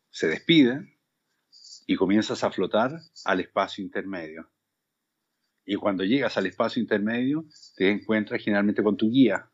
[0.09, 0.97] se despide
[1.85, 4.49] y comienzas a flotar al espacio intermedio.
[5.65, 7.45] Y cuando llegas al espacio intermedio,
[7.75, 9.49] te encuentras generalmente con tu guía,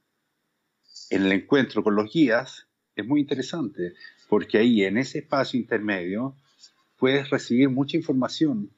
[1.10, 3.94] en el encuentro con los guías es muy interesante,
[4.28, 6.36] porque ahí en ese espacio intermedio
[6.98, 8.70] puedes recibir mucha información,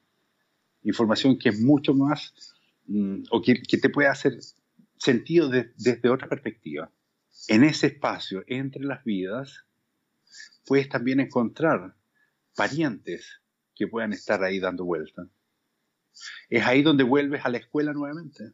[0.84, 2.34] información que es mucho más,
[2.88, 4.38] mm, o que, te puede hacer
[4.98, 6.91] sentido desde otra perspectiva.
[7.48, 9.65] En ese espacio entre las vidas,
[10.65, 11.96] puedes también encontrar
[12.56, 13.41] parientes
[13.76, 15.28] que puedan estar ahí dando vuelta.
[16.50, 18.54] Es ahí donde vuelves a la escuela nuevamente.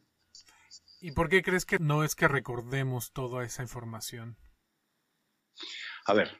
[1.00, 4.36] ¿Y por qué crees que no es que recordemos toda esa información?
[6.06, 6.30] A ver,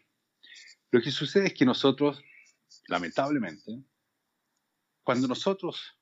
[0.91, 2.23] lo que sucede es que nosotros,
[2.89, 3.85] lamentablemente,
[5.03, 5.99] cuando nosotros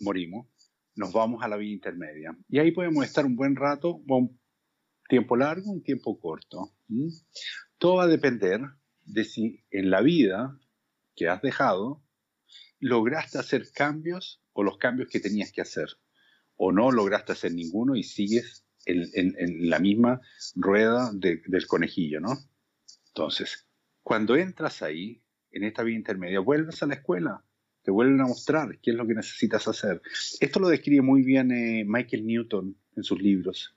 [0.00, 0.48] morimos,
[0.94, 2.36] nos vamos a la vida intermedia.
[2.48, 4.40] Y ahí podemos estar un buen rato, un
[5.08, 6.76] tiempo largo, un tiempo corto.
[7.78, 8.60] Todo va a depender
[9.02, 10.58] de si en la vida
[11.14, 12.02] que has dejado
[12.78, 15.88] lograste hacer cambios o los cambios que tenías que hacer
[16.56, 20.20] o no lograste hacer ninguno y sigues en, la misma
[20.54, 22.38] rueda del conejillo, ¿no?
[23.08, 23.66] Entonces,
[24.02, 27.44] cuando entras ahí, en esta vía intermedia, vuelves a la escuela,
[27.82, 30.00] te vuelven a mostrar qué es lo que necesitas hacer.
[30.40, 33.76] Esto lo describe muy bien eh, Michael Newton en sus libros,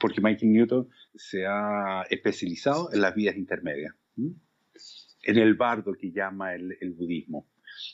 [0.00, 6.54] porque Michael Newton se ha especializado en las vías intermedias, en el bardo que llama
[6.54, 7.46] el, el budismo.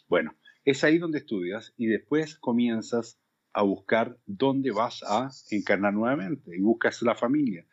[0.08, 3.18] Bueno, es ahí donde estudias y después comienzas
[3.52, 7.66] a buscar dónde vas a encarnar nuevamente y buscas la familia.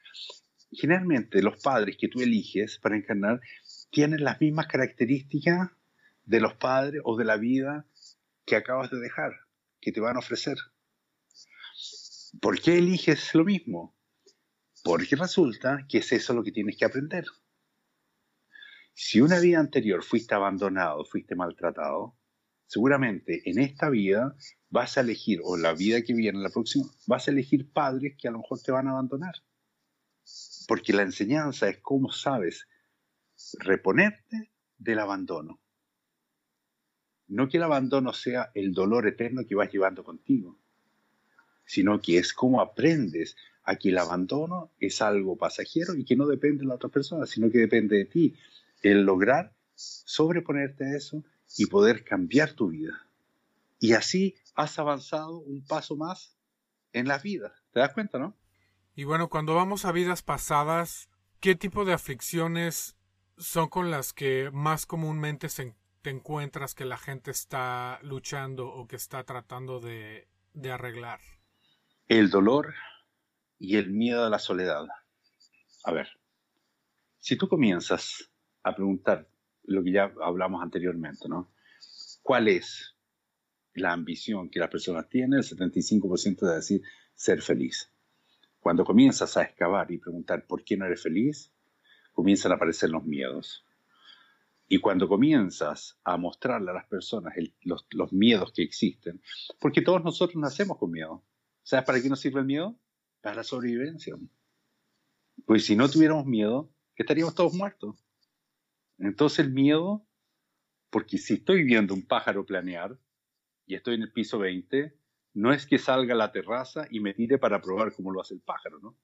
[0.71, 3.41] Generalmente los padres que tú eliges para encarnar
[3.89, 5.69] tienen las mismas características
[6.25, 7.85] de los padres o de la vida
[8.45, 9.33] que acabas de dejar,
[9.79, 10.57] que te van a ofrecer.
[12.41, 13.95] ¿Por qué eliges lo mismo?
[14.83, 17.25] Porque resulta que es eso lo que tienes que aprender.
[18.93, 22.16] Si una vida anterior fuiste abandonado, fuiste maltratado,
[22.67, 24.35] seguramente en esta vida
[24.69, 28.27] vas a elegir, o la vida que viene, la próxima, vas a elegir padres que
[28.27, 29.35] a lo mejor te van a abandonar.
[30.67, 32.67] Porque la enseñanza es cómo sabes
[33.59, 35.59] reponerte del abandono.
[37.27, 40.57] No que el abandono sea el dolor eterno que vas llevando contigo,
[41.65, 46.25] sino que es cómo aprendes a que el abandono es algo pasajero y que no
[46.25, 48.35] depende de la otra persona, sino que depende de ti.
[48.81, 51.23] El lograr sobreponerte a eso
[51.55, 53.07] y poder cambiar tu vida.
[53.79, 56.37] Y así has avanzado un paso más
[56.93, 57.53] en la vida.
[57.71, 58.35] ¿Te das cuenta, no?
[58.95, 62.97] Y bueno, cuando vamos a vidas pasadas, ¿qué tipo de aflicciones
[63.37, 65.47] son con las que más comúnmente
[66.01, 71.19] te encuentras que la gente está luchando o que está tratando de, de arreglar?
[72.07, 72.73] El dolor
[73.59, 74.87] y el miedo a la soledad.
[75.83, 76.07] A ver,
[77.19, 78.31] si tú comienzas
[78.63, 79.29] a preguntar
[79.67, 81.51] lo que ya hablamos anteriormente, ¿no?
[82.23, 82.97] ¿Cuál es
[83.77, 86.81] la ambición que las personas tienen, el 75% de decir
[87.15, 87.91] ser feliz.
[88.59, 91.51] Cuando comienzas a excavar y preguntar por qué no eres feliz,
[92.11, 93.65] comienzan a aparecer los miedos.
[94.67, 99.21] Y cuando comienzas a mostrarle a las personas los, miedos que existen,
[99.59, 101.23] porque todos nosotros nacemos con miedo.
[101.63, 102.77] ¿Sabes para qué nos sirve el miedo?
[103.21, 104.15] Para la sobrevivencia.
[105.45, 108.03] Pues si no tuviéramos miedo, estaríamos todos muertos.
[108.99, 110.05] Entonces el miedo,
[110.89, 112.97] porque si estoy viendo un pájaro planear,
[113.65, 114.97] y estoy en el piso 20,
[115.33, 118.33] no es que salga a la terraza y me tire para probar cómo lo hace
[118.33, 118.97] el pájaro, ¿no?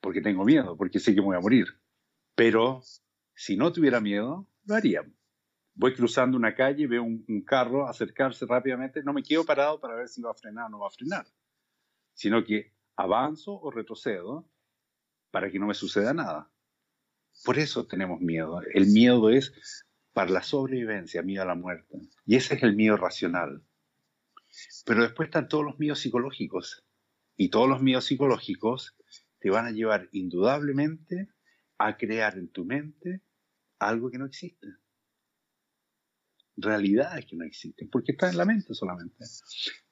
[0.00, 1.66] Porque tengo miedo, porque sé que voy a morir.
[2.34, 2.82] Pero
[3.34, 5.02] si no tuviera miedo, lo haría.
[5.74, 10.08] Voy cruzando una calle, veo un, carro acercarse rápidamente, no me quedo parado para ver
[10.08, 11.26] si va a frenar o no va a frenar,
[12.12, 14.48] sino que avanzo o retrocedo
[15.30, 16.50] para que no me suceda nada.
[17.44, 18.60] Por eso tenemos miedo.
[18.74, 19.52] El miedo es
[20.12, 21.98] para la sobrevivencia, miedo a la muerte.
[22.26, 23.64] Y ese es el miedo racional.
[24.84, 26.84] Pero después están todos los miedos psicológicos.
[27.36, 28.96] Y todos los miedos psicológicos
[29.38, 31.30] te van a llevar indudablemente
[31.78, 33.22] a crear en tu mente
[33.78, 34.66] algo que no existe.
[36.56, 39.24] Realidades que no existen, porque está en la mente solamente.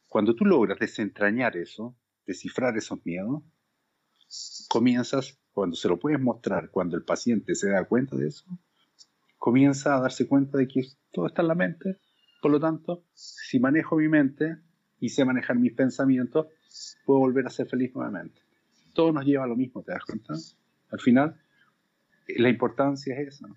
[0.06, 3.42] Cuando tú logras desentrañar eso, descifrar esos miedos,
[4.68, 8.44] comienzas, cuando se lo puedes mostrar, cuando el paciente se da cuenta de eso,
[9.38, 11.96] comienza a darse cuenta de que todo está en la mente.
[12.40, 14.56] Por lo tanto, si manejo mi mente
[15.00, 16.46] y sé manejar mis pensamientos,
[17.04, 18.40] puedo volver a ser feliz nuevamente.
[18.94, 20.34] Todo nos lleva a lo mismo, ¿te das cuenta?
[20.92, 21.36] Al final,
[22.28, 23.48] la importancia es esa,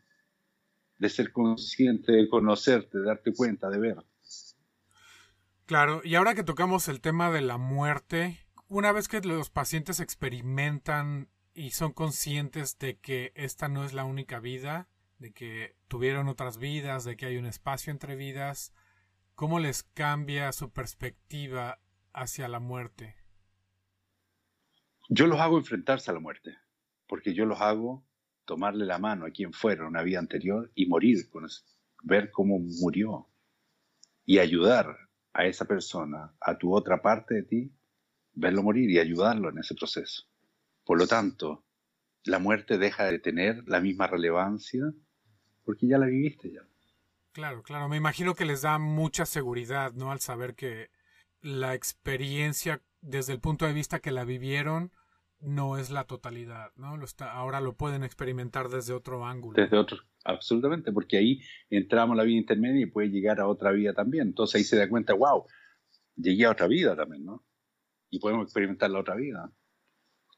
[0.97, 3.97] de ser consciente, de conocerte, de darte cuenta, de ver.
[5.67, 9.99] Claro, y ahora que tocamos el tema de la muerte, una vez que los pacientes
[9.99, 14.87] experimentan y son conscientes de que esta no es la única vida,
[15.19, 18.73] de que tuvieron otras vidas, de que hay un espacio entre vidas,
[19.35, 21.79] ¿cómo les cambia su perspectiva
[22.13, 23.15] hacia la muerte?
[25.09, 26.57] Yo los hago enfrentarse a la muerte,
[27.07, 28.05] porque yo los hago
[28.45, 31.17] tomarle la mano a quien fuera una vida anterior y morir,
[32.03, 33.27] ver cómo murió
[34.25, 34.95] y ayudar
[35.33, 37.71] a esa persona, a tu otra parte de ti,
[38.33, 40.30] verlo morir y ayudarlo en ese proceso.
[40.83, 41.65] Por lo tanto,
[42.23, 44.83] la muerte deja de tener la misma relevancia
[45.63, 46.61] porque ya la viviste ya.
[47.31, 47.87] Claro, claro.
[47.87, 50.11] Me imagino que les da mucha seguridad, ¿no?
[50.11, 50.89] Al saber que
[51.41, 54.91] la experiencia desde el punto de vista que la vivieron
[55.39, 56.97] no es la totalidad, ¿no?
[56.97, 59.55] Lo está, ahora lo pueden experimentar desde otro ángulo.
[59.59, 63.71] Desde otro, absolutamente, porque ahí entramos a la vida intermedia y puede llegar a otra
[63.71, 64.27] vida también.
[64.27, 65.45] Entonces ahí se da cuenta, wow,
[66.15, 67.43] llegué a otra vida también, ¿no?
[68.11, 69.51] Y podemos experimentar la otra vida.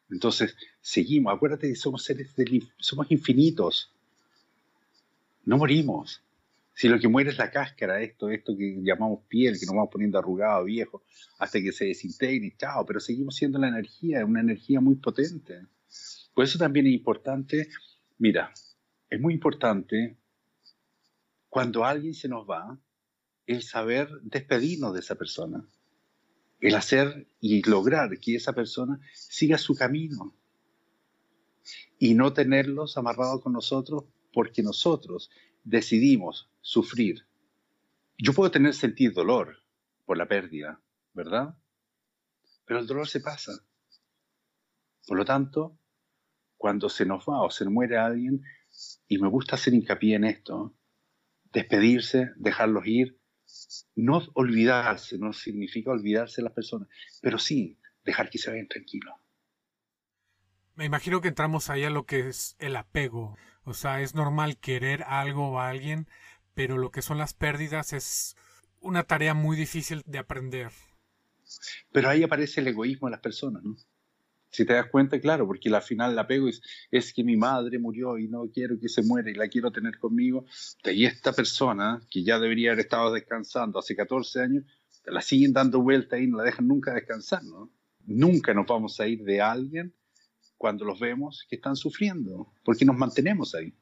[0.09, 1.33] Entonces, seguimos.
[1.33, 2.33] Acuérdate que somos seres
[2.77, 3.91] somos infinitos.
[5.45, 6.21] No morimos.
[6.75, 9.89] Si lo que muere es la cáscara, esto, esto que llamamos piel, que nos vamos
[9.91, 11.03] poniendo arrugado, viejo,
[11.37, 15.67] hasta que se desintegre chao, pero seguimos siendo la energía, una energía muy potente.
[16.33, 17.69] Por eso también es importante,
[18.17, 18.51] mira,
[19.09, 20.17] es muy importante
[21.47, 22.79] cuando alguien se nos va,
[23.45, 25.63] el saber despedirnos de esa persona,
[26.63, 30.33] el hacer y lograr que esa persona siga su camino
[31.99, 35.29] y no tenerlos amarrados con nosotros porque nosotros
[35.65, 37.27] decidimos sufrir.
[38.17, 39.57] Yo puedo tener sentir dolor
[40.05, 40.81] por la pérdida,
[41.13, 41.57] ¿verdad?
[42.65, 43.51] Pero el dolor se pasa.
[45.05, 45.77] Por lo tanto,
[46.55, 48.41] cuando se nos va o se muere alguien,
[49.09, 50.73] y me gusta hacer hincapié en esto,
[51.51, 53.19] despedirse, dejarlos ir,
[53.95, 56.87] no olvidarse, no significa olvidarse de las personas,
[57.21, 59.13] pero sí dejar que se vayan tranquilos.
[60.75, 63.37] Me imagino que entramos ahí a lo que es el apego.
[63.63, 66.07] O sea, es normal querer algo o a alguien,
[66.53, 68.35] pero lo que son las pérdidas es
[68.79, 70.71] una tarea muy difícil de aprender.
[71.91, 73.75] Pero ahí aparece el egoísmo de las personas, ¿no?
[74.53, 78.19] Si te das cuenta, claro, porque al final el apego es, que mi madre murió
[78.19, 80.45] y no quiero que se muera y la quiero tener conmigo.
[80.85, 84.63] Y esta persona, que ya debería haber estado descansando hace 14 años,
[85.05, 87.71] la siguen dando vuelta y no la dejan nunca descansar, ¿no?
[88.05, 89.91] Nunca nos vamos a ir de alguien
[90.55, 93.73] cuando los vemos que están sufriendo, porque nos mantenemos ahí.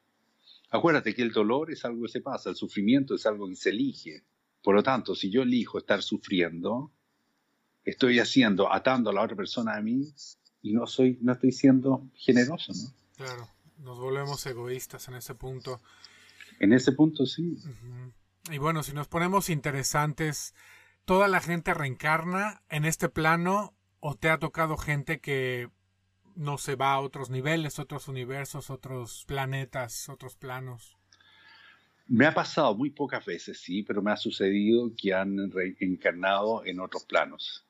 [0.69, 3.71] Acuérdate que el dolor es algo que se pasa, el sufrimiento es algo que se
[3.71, 4.23] elige.
[4.63, 6.93] Por lo tanto, si yo elijo estar sufriendo,
[7.83, 10.13] estoy haciendo, atando a la otra persona a mí
[10.61, 12.93] y no soy, no estoy siendo generoso, ¿no?
[13.15, 13.47] Claro,
[13.79, 15.81] nos volvemos egoístas en ese punto.
[16.59, 17.57] En ese punto sí.
[18.51, 20.53] Y bueno, si nos ponemos interesantes,
[21.05, 25.69] ¿toda la gente reencarna en este plano o te ha tocado gente que
[26.35, 30.97] no se va a otros niveles, otros universos, otros planetas, otros planos.
[32.07, 36.79] Me ha pasado muy pocas veces, sí, pero me ha sucedido que han reencarnado en
[36.79, 37.65] otros planos.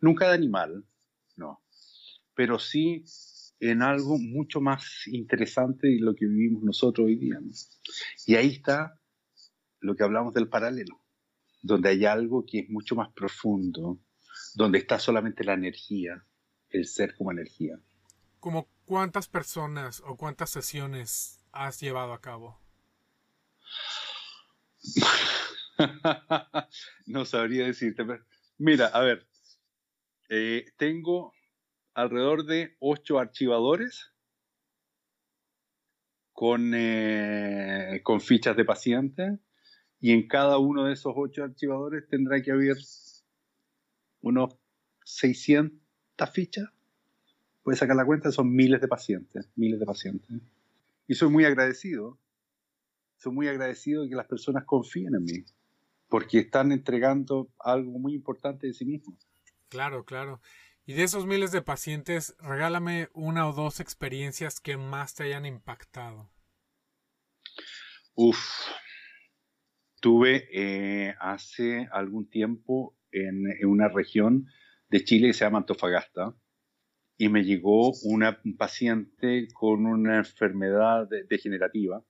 [0.00, 0.84] Nunca de animal,
[1.36, 1.60] no,
[2.34, 3.04] pero sí
[3.60, 7.38] en algo mucho más interesante de lo que vivimos nosotros hoy día.
[8.26, 9.00] Y ahí está
[9.80, 11.00] lo que hablamos del paralelo,
[11.62, 14.00] donde hay algo que es mucho más profundo,
[14.54, 16.24] donde está solamente la energía,
[16.70, 17.78] el ser como energía.
[18.40, 22.58] ¿Como cuántas personas o cuántas sesiones has llevado a cabo?
[27.06, 28.24] no sabría decirte, pero
[28.58, 29.26] mira, a ver,
[30.28, 31.32] eh, tengo
[31.94, 34.12] alrededor de ocho archivadores
[36.32, 39.38] con, eh, con fichas de paciente
[40.00, 42.76] y en cada uno de esos ocho archivadores tendrá que haber
[44.20, 44.56] unos
[45.04, 45.80] 600
[46.32, 46.68] fichas
[47.64, 50.30] puedes sacar la cuenta, son miles de pacientes, miles de pacientes.
[51.08, 52.18] Y soy muy agradecido,
[53.16, 55.44] soy muy agradecido de que las personas confíen en mí,
[56.08, 59.16] porque están entregando algo muy importante de sí mismos.
[59.70, 60.40] Claro, claro.
[60.86, 65.46] Y de esos miles de pacientes, regálame una o dos experiencias que más te hayan
[65.46, 66.28] impactado.
[68.14, 68.38] Uf,
[70.00, 74.46] tuve eh, hace algún tiempo en, una región
[74.90, 76.36] de Chile que se llama Antofagasta,
[77.16, 82.04] y me llegó una paciente con una enfermedad degenerativa,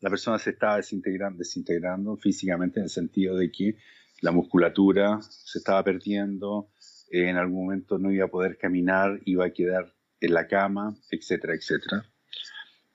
[0.00, 3.76] la persona se estaba desintegrando, desintegrando físicamente en el sentido de que
[4.20, 6.70] la musculatura se estaba perdiendo,
[7.14, 11.54] en algún momento no iba a poder caminar, iba a quedar en la cama, etcétera,
[11.54, 12.04] etcétera.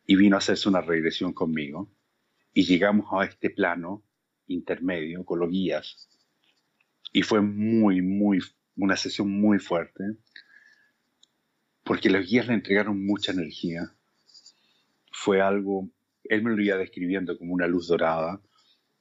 [0.05, 1.89] Y vino a hacerse una regresión conmigo.
[2.53, 4.03] Y llegamos a este plano
[4.47, 6.09] intermedio con los guías.
[7.13, 8.39] Y fue muy, muy,
[8.75, 10.03] una sesión muy fuerte,
[11.83, 13.95] porque los guías le entregaron mucha energía.
[15.11, 15.89] Fue algo,
[16.23, 18.41] él me lo iba describiendo como una luz dorada,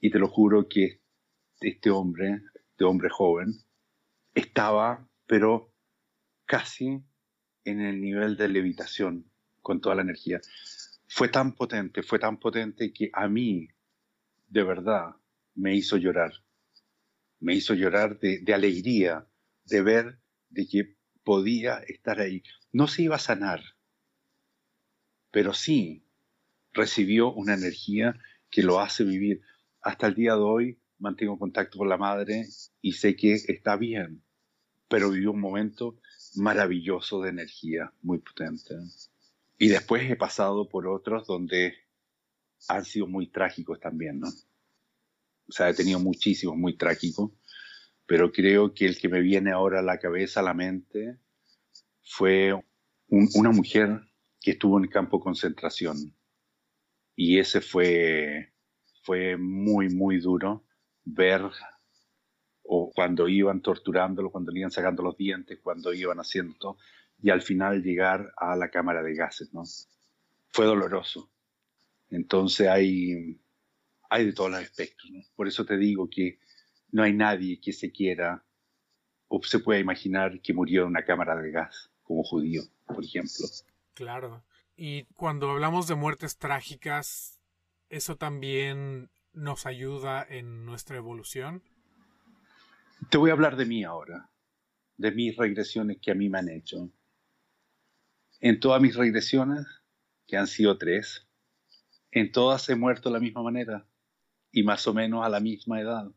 [0.00, 1.00] y te lo juro que
[1.60, 3.54] este hombre, este hombre joven,
[4.34, 5.72] estaba, pero
[6.46, 7.04] casi
[7.64, 10.40] en el nivel de levitación con toda la energía.
[11.06, 13.68] Fue tan potente, fue tan potente que a mí,
[14.48, 15.14] de verdad,
[15.54, 16.32] me hizo llorar.
[17.40, 19.28] Me hizo llorar de, alegría,
[19.66, 20.18] de ver
[20.48, 22.42] de que podía estar ahí.
[22.72, 23.62] No se iba a sanar,
[25.30, 26.04] pero sí
[26.72, 28.18] recibió una energía
[28.50, 29.42] que lo hace vivir.
[29.82, 32.46] Hasta el día de hoy mantengo contacto con la madre
[32.80, 34.22] y sé que está bien,
[34.88, 35.96] pero vivió un momento
[36.36, 38.74] maravilloso de energía, muy potente.
[39.58, 41.74] Y después he pasado por otros donde
[42.68, 44.28] han sido muy trágicos también, ¿no?
[44.28, 47.30] O sea, he tenido muchísimos muy trágicos,
[48.06, 51.18] pero creo que el que me viene ahora a la cabeza, a la mente,
[52.02, 52.54] fue
[53.08, 54.00] una mujer
[54.40, 56.14] que estuvo en campo de concentración.
[57.16, 58.52] Y ese fue,
[59.02, 60.64] fue muy, muy duro
[61.04, 61.42] ver
[62.70, 66.76] o cuando iban torturándolo, cuando le iban sacando los dientes, cuando iban haciendo
[67.20, 69.62] y al final llegar a la cámara de gases, ¿no?
[70.48, 71.30] Fue doloroso.
[72.10, 73.40] Entonces hay,
[74.10, 75.22] hay de todos los aspectos, ¿no?
[75.34, 76.38] Por eso te digo que
[76.92, 78.44] no hay nadie que se quiera
[79.28, 83.46] o se pueda imaginar que murió en una cámara de gas, como judío, por ejemplo.
[83.94, 84.44] Claro.
[84.76, 87.40] Y cuando hablamos de muertes trágicas,
[87.88, 91.62] ¿eso también nos ayuda en nuestra evolución?
[93.10, 94.30] Te voy a hablar de mí ahora,
[94.98, 96.90] de mis regresiones que a mí me han hecho.
[98.40, 99.66] En todas mis regresiones,
[100.26, 101.26] que han sido tres,
[102.10, 103.88] en todas he muerto de la misma manera
[104.52, 106.12] y más o menos a la misma edad.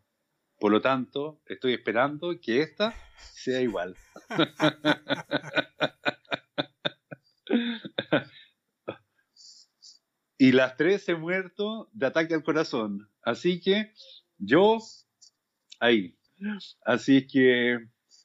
[0.59, 3.95] Por lo tanto, estoy esperando que esta sea igual.
[10.37, 13.09] y las tres he muerto de ataque al corazón.
[13.21, 13.93] Así que
[14.37, 14.79] yo,
[15.79, 16.17] ahí,
[16.85, 17.79] Así que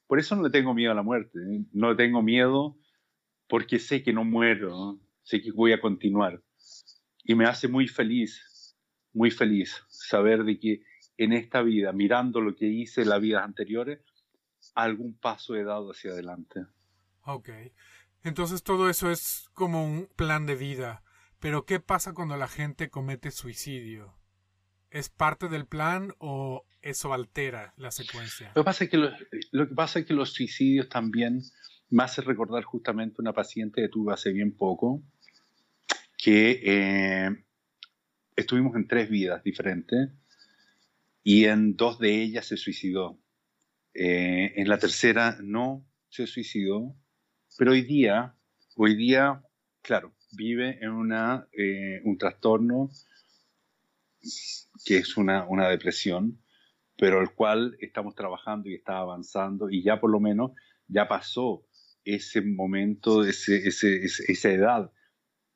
[0.06, 1.38] por eso no le tengo miedo a la muerte.
[1.38, 1.64] ¿eh?
[1.72, 2.76] No le tengo miedo
[3.48, 6.42] porque sé que no muero, sé que voy a continuar.
[7.24, 8.76] Y me hace muy feliz,
[9.12, 10.82] muy feliz saber de que
[11.16, 14.00] en esta vida, mirando lo que hice en las vidas anteriores,
[14.74, 16.66] algún paso he dado hacia adelante.
[17.22, 17.50] Ok.
[18.22, 21.02] Entonces todo eso es como un plan de vida.
[21.38, 24.14] Pero ¿qué pasa cuando la gente comete suicidio?
[24.90, 28.52] ¿Es parte del plan o eso altera la secuencia?
[28.54, 31.42] Lo que pasa es que, lo, que, pasa es que los suicidios también
[31.90, 35.02] me hace recordar justamente una paciente que tuve hace bien poco,
[36.16, 37.30] que eh,
[38.34, 40.10] estuvimos en tres vidas diferentes
[41.22, 43.18] y en dos de ellas se suicidó.
[43.94, 46.94] Eh, en la tercera no se suicidó,
[47.58, 48.36] pero hoy día,
[48.76, 49.42] hoy día,
[49.82, 52.90] claro, vive en una, eh, un trastorno
[54.84, 56.40] que es una, una depresión,
[56.96, 60.52] pero el cual estamos trabajando y está avanzando y ya por lo menos
[60.88, 61.66] ya pasó
[62.04, 64.92] ese momento, ese, ese, esa edad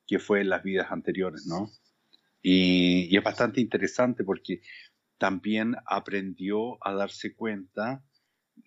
[0.07, 1.71] que fue en las vidas anteriores, ¿no?
[2.43, 4.63] Y, y, es bastante interesante porque
[5.19, 8.03] también aprendió a darse cuenta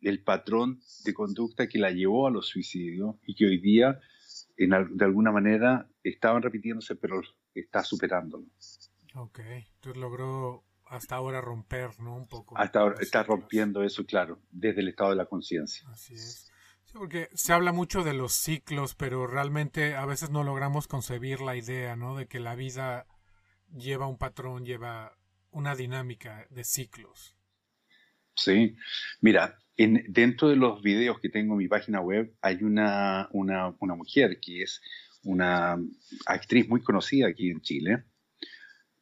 [0.02, 4.00] del patrón de conducta que la llevó a los suicidios y que hoy día,
[4.58, 7.22] de alguna manera, estaban repitiéndose, pero
[7.54, 8.46] está superándolo.
[9.16, 12.16] Ok, entonces logró hasta ahora romper, ¿no?
[12.16, 12.58] Un poco.
[12.58, 15.88] Hasta ahora está rompiendo eso, claro, desde el estado de la conciencia.
[15.90, 16.52] Así es.
[16.86, 21.42] Sí, porque se habla mucho de los ciclos, pero realmente a veces no logramos concebir
[21.42, 22.16] la idea, ¿no?
[22.16, 23.08] De que la vida
[23.76, 25.18] lleva un patrón, lleva
[25.52, 27.36] una dinámica de ciclos.
[28.36, 28.76] Sí,
[29.22, 33.76] mira, en, dentro de los videos que tengo en mi página web hay una, una,
[33.80, 34.82] una mujer que es
[35.24, 35.78] una
[36.26, 38.04] actriz muy conocida aquí en Chile,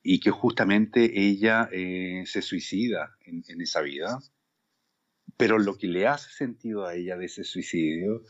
[0.04, 4.20] y que justamente ella eh, se suicida en, esa vida.
[5.38, 8.24] Pero lo que le hace sentido a ella de ese suicidio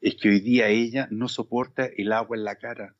[0.00, 2.96] es que hoy día ella no soporta el agua en la cara,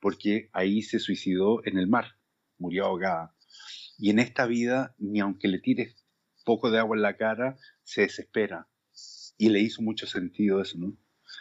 [0.00, 2.16] porque ahí se suicidó en el mar,
[2.58, 3.34] murió ahogada.
[3.98, 5.96] Y en esta vida, ni aunque le tires
[6.44, 8.68] poco de agua en la cara, se desespera.
[9.36, 10.96] Y le hizo mucho sentido eso, ¿no?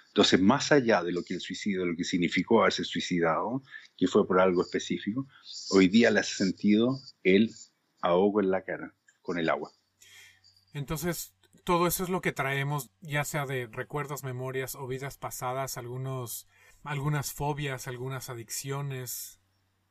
[0.08, 3.64] Entonces, más allá de lo que el suicidio, lo que significó haberse suicidado,
[3.98, 5.28] que fue por algo específico,
[5.72, 7.52] hoy día le hace sentido el
[8.02, 9.72] ahogo en la cara con el agua.
[10.74, 11.34] Entonces,
[11.64, 16.48] todo eso es lo que traemos, ya sea de recuerdos, memorias o vidas pasadas, algunos,
[16.84, 19.40] algunas fobias, algunas adicciones.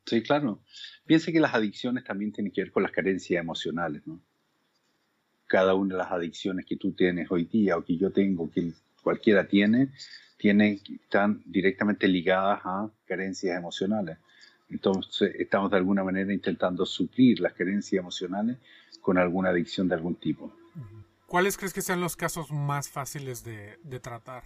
[0.05, 0.63] Sí, claro.
[1.07, 4.21] Piense que las adicciones también tienen que ver con las carencias emocionales, ¿no?
[5.47, 8.73] Cada una de las adicciones que tú tienes hoy día o que yo tengo, que
[9.03, 9.93] cualquiera tiene,
[10.43, 14.19] tiene, están directamente ligadas a carencias emocionales.
[14.69, 18.59] Entonces, estamos de alguna manera intentando suplir las carencias emocionales
[19.01, 20.53] con alguna adicción de algún tipo.
[21.29, 24.43] ¿Cuáles crees que sean los casos más fáciles de, tratar?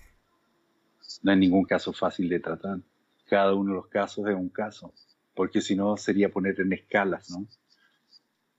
[1.23, 2.79] No hay ningún caso fácil de tratar.
[3.27, 4.93] Cada uno de los casos es un caso,
[5.35, 7.47] porque si no sería poner en escalas, ¿no?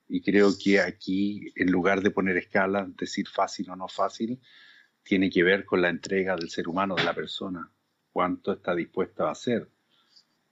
[0.09, 4.39] Y creo que aquí, en lugar de poner escalas, decir fácil o no fácil,
[5.07, 7.71] tiene que ver con la entrega del ser humano, de la persona,
[8.11, 9.69] cuánto está dispuesto a hacer.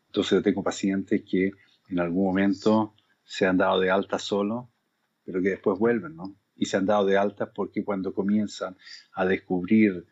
[0.07, 1.51] Entonces yo tengo pacientes que
[1.89, 4.69] en algún momento se han dado de alta solo,
[5.25, 6.35] pero que después vuelven, ¿no?
[6.55, 8.77] y se han dado de alta porque cuando comienzan
[9.13, 10.05] a descubrir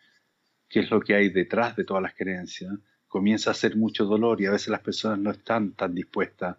[0.68, 2.74] qué es lo que hay detrás de todas las creencias,
[3.08, 6.58] comienza a ser mucho dolor y a veces las personas no están tan dispuestas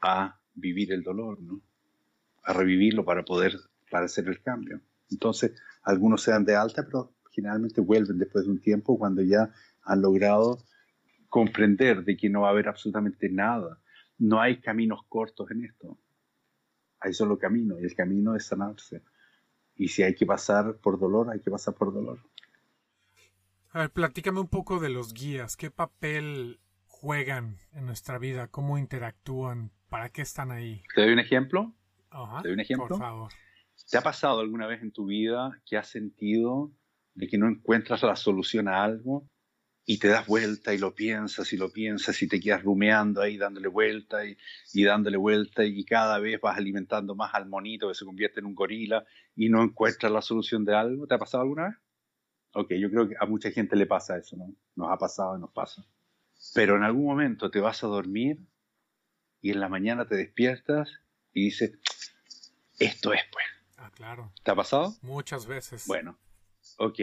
[0.00, 1.60] a vivir el dolor, ¿no?
[2.44, 3.58] a revivirlo para poder
[3.90, 4.80] para hacer el cambio.
[5.10, 5.52] Entonces,
[5.84, 9.50] algunos se dan de alta, pero generalmente vuelven después de un tiempo cuando ya
[9.82, 10.58] han logrado
[11.28, 13.80] comprender de que no va a haber absolutamente nada.
[14.18, 15.98] No hay caminos cortos en esto
[17.04, 19.02] hay solo camino y el camino es sanarse.
[19.76, 22.18] Y si hay que pasar por dolor, hay que pasar por dolor.
[23.70, 25.56] A ver, platícame un poco de los guías.
[25.56, 28.48] ¿Qué papel juegan en nuestra vida?
[28.48, 29.72] ¿Cómo interactúan?
[29.90, 30.82] ¿Para qué están ahí?
[30.94, 31.74] ¿Te doy un ejemplo?
[32.10, 32.88] ¿Te doy un ejemplo?
[32.88, 33.32] Por favor.
[33.90, 36.72] ¿Te ha pasado alguna vez en tu vida que has sentido
[37.14, 39.28] de que no encuentras la solución a algo
[39.86, 43.36] y te das vuelta y lo piensas y lo piensas y te quedas rumeando ahí
[43.36, 44.36] dándole vuelta y,
[44.72, 48.46] y, dándole vuelta y cada vez vas alimentando más al monito que se convierte en
[48.46, 49.04] un gorila
[49.36, 51.06] y no encuentras la solución de algo.
[51.06, 51.76] ¿Te ha pasado alguna vez?
[52.54, 54.54] Ok, yo creo que a mucha gente le pasa eso, ¿no?
[54.76, 55.84] Nos ha pasado y nos pasa.
[56.54, 58.38] Pero en algún momento te vas a dormir
[59.40, 60.90] y en la mañana te despiertas
[61.32, 61.78] y dices,
[62.78, 63.53] esto es pues.
[63.84, 64.32] Ah, claro.
[64.42, 64.94] ¿Te ha pasado?
[65.02, 65.86] Muchas veces.
[65.86, 66.18] Bueno,
[66.78, 67.00] ok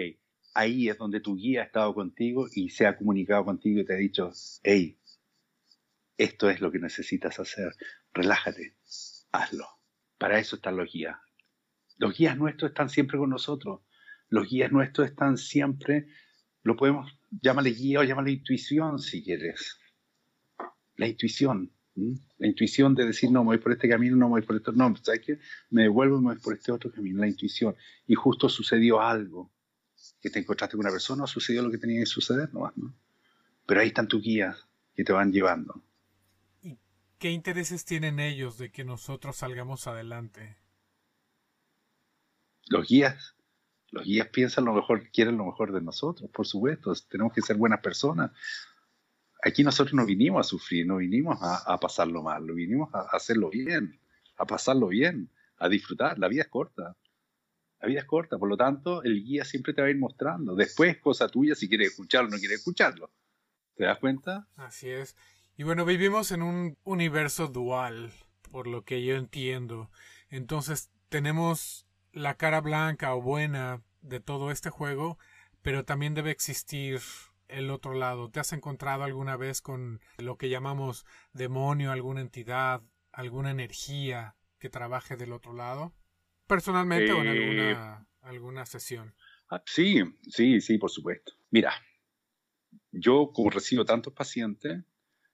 [0.53, 3.93] ahí es donde tu guía ha estado contigo y se ha comunicado contigo y te
[3.93, 4.31] ha dicho,
[4.63, 4.99] hey,
[6.17, 7.73] esto es lo que necesitas hacer,
[8.13, 8.75] relájate,
[9.31, 9.67] hazlo.
[10.17, 11.17] Para eso están los guías.
[11.97, 13.81] Los guías nuestros están siempre con nosotros.
[14.29, 16.07] Los guías nuestros están siempre,
[16.63, 19.79] lo podemos, llámale guía o llámale intuición si quieres.
[20.95, 21.73] La intuición.
[21.95, 24.71] La intuición de decir, no, me voy por este camino, no me voy por este,
[24.71, 25.39] no, ¿sabes qué?
[25.69, 27.75] Me devuelvo y me voy por este otro camino, la intuición.
[28.07, 29.51] Y justo sucedió algo
[30.21, 32.93] que te encontraste con una persona o sucedió lo que tenía que suceder nomás, ¿no?
[33.65, 34.57] Pero ahí están tus guías
[34.95, 35.83] que te van llevando.
[36.61, 36.77] ¿Y
[37.19, 40.57] qué intereses tienen ellos de que nosotros salgamos adelante?
[42.67, 43.35] Los guías,
[43.91, 47.57] los guías piensan lo mejor, quieren lo mejor de nosotros, por supuesto, tenemos que ser
[47.57, 48.31] buenas personas.
[49.43, 53.99] Aquí nosotros no vinimos a sufrir, no vinimos a, pasarlo mal, vinimos a hacerlo bien,
[54.37, 56.19] a pasarlo bien, a disfrutar.
[56.19, 56.95] La vida es corta.
[57.79, 60.55] La vida es corta, por lo tanto, el guía siempre te va a ir mostrando.
[60.55, 63.09] Después, cosa tuya si quieres escucharlo o no quieres escucharlo.
[63.75, 64.47] ¿Te das cuenta?
[64.55, 65.15] Así es.
[65.57, 68.11] Y bueno, vivimos en un universo dual,
[68.51, 69.89] por lo que yo entiendo.
[70.29, 75.17] Entonces, tenemos la cara blanca o buena de todo este juego,
[75.63, 77.01] pero también debe existir
[77.51, 78.29] el otro lado.
[78.29, 82.81] ¿Te has encontrado alguna vez con lo que llamamos demonio, alguna entidad,
[83.11, 85.93] alguna energía que trabaje del otro lado?
[86.51, 89.13] personalmente o en eh, alguna, alguna sesión.
[89.49, 91.31] Ah, sí, sí, sí, por supuesto.
[91.49, 91.71] Mira,
[92.91, 94.83] yo como recibo tantos pacientes,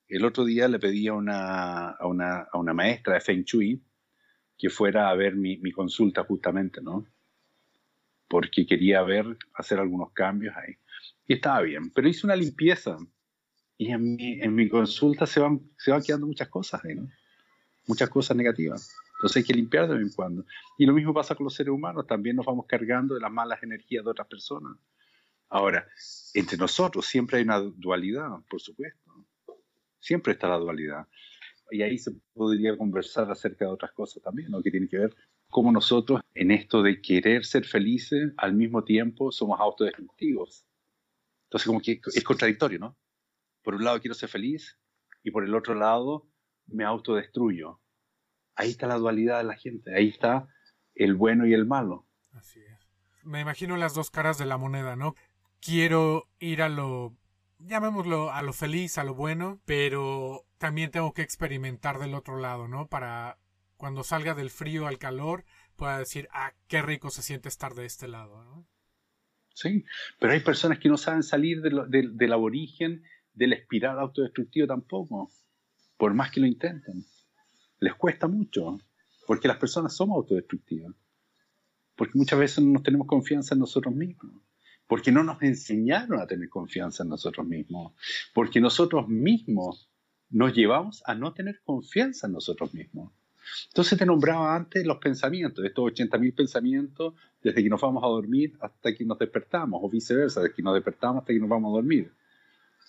[0.07, 3.81] el otro día le pedí a una, a una, a una maestra de Feng Shui
[4.59, 7.07] que fuera a ver mi, mi, consulta justamente, ¿no?
[8.27, 10.75] Porque quería ver, hacer algunos cambios ahí.
[11.27, 12.97] Y estaba bien, pero hice una limpieza.
[13.77, 17.07] Y en mi, en mi consulta se van, se van quedando muchas cosas ¿no?
[17.85, 18.95] Muchas cosas negativas.
[19.17, 20.45] Entonces hay que limpiar de vez en cuando.
[20.77, 23.61] Y lo mismo pasa con los seres humanos, también nos vamos cargando de las malas
[23.63, 24.77] energías de otras personas.
[25.49, 25.87] Ahora,
[26.33, 29.11] entre nosotros siempre hay una dualidad, por supuesto.
[29.99, 31.07] Siempre está la dualidad.
[31.71, 34.61] Y ahí se podría conversar acerca de otras cosas también, ¿no?
[34.61, 35.15] que tiene que ver
[35.49, 40.66] cómo nosotros, en esto de querer ser felices, al mismo tiempo somos autodestructivos.
[41.47, 42.97] Entonces, como que es contradictorio, ¿no?
[43.63, 44.77] Por un lado quiero ser feliz
[45.23, 46.29] y por el otro lado
[46.67, 47.81] me autodestruyo
[48.57, 50.47] ahí está la dualidad de la gente, ahí está
[50.95, 52.05] el bueno y el malo.
[52.33, 52.89] Así es.
[53.23, 55.15] Me imagino las dos caras de la moneda, ¿no?
[55.61, 57.15] Quiero ir a lo
[57.59, 62.67] llamémoslo a lo feliz, a lo bueno, pero también tengo que experimentar del otro lado,
[62.67, 62.87] ¿no?
[62.87, 63.37] Para
[63.77, 65.45] cuando salga del frío al calor,
[65.75, 68.67] pueda decir, ah, qué rico se siente estar de este lado, ¿no?
[69.59, 69.83] Sí,
[70.19, 73.01] pero hay personas que no saben salir del aborigen
[73.33, 75.31] de la espiral autodestructiva tampoco,
[75.97, 77.03] por más que lo intenten.
[77.79, 78.77] Les cuesta mucho,
[79.25, 80.93] porque las personas somos autodestructivas,
[81.95, 84.43] porque muchas veces no tenemos confianza en nosotros mismos
[84.85, 87.93] porque no nos enseñaron a tener confianza en nosotros mismos,
[88.33, 89.91] porque nosotros mismos
[90.29, 93.11] nos llevamos a no tener confianza en nosotros mismos.
[93.67, 98.57] Entonces te nombraba antes los pensamientos, estos 80.000 pensamientos desde que nos vamos a dormir
[98.61, 101.75] hasta que nos despertamos, o viceversa, desde que nos despertamos hasta que nos vamos a
[101.75, 102.11] dormir.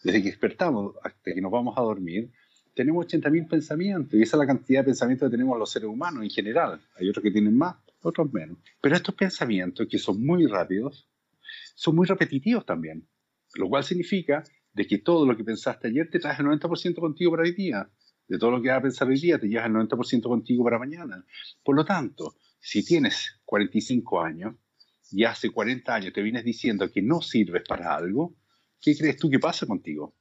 [0.02, 2.30] Desde que despertamos hasta que nos vamos a dormir,
[2.74, 6.22] tenemos 80.000 pensamientos y esa es la cantidad de pensamientos que tenemos los seres humanos
[6.22, 6.80] en general.
[6.96, 8.59] Hay otros que tienen más, otros menos.
[8.80, 11.09] Pero estos pensamientos, que son muy rápidos,
[11.74, 13.09] son muy repetitivos también,
[13.54, 17.32] lo cual significa de que todo lo que pensaste ayer te traes el 90% contigo
[17.32, 17.90] para hoy día.
[18.28, 20.78] De todo lo que vas a pensar hoy día te llevas el 90% contigo para
[20.78, 21.24] mañana.
[21.64, 24.54] Por lo tanto, si tienes 45 años
[25.10, 28.36] y hace 40 años te vienes diciendo que no sirves para algo,
[28.80, 30.14] ¿qué crees tú que pasa contigo?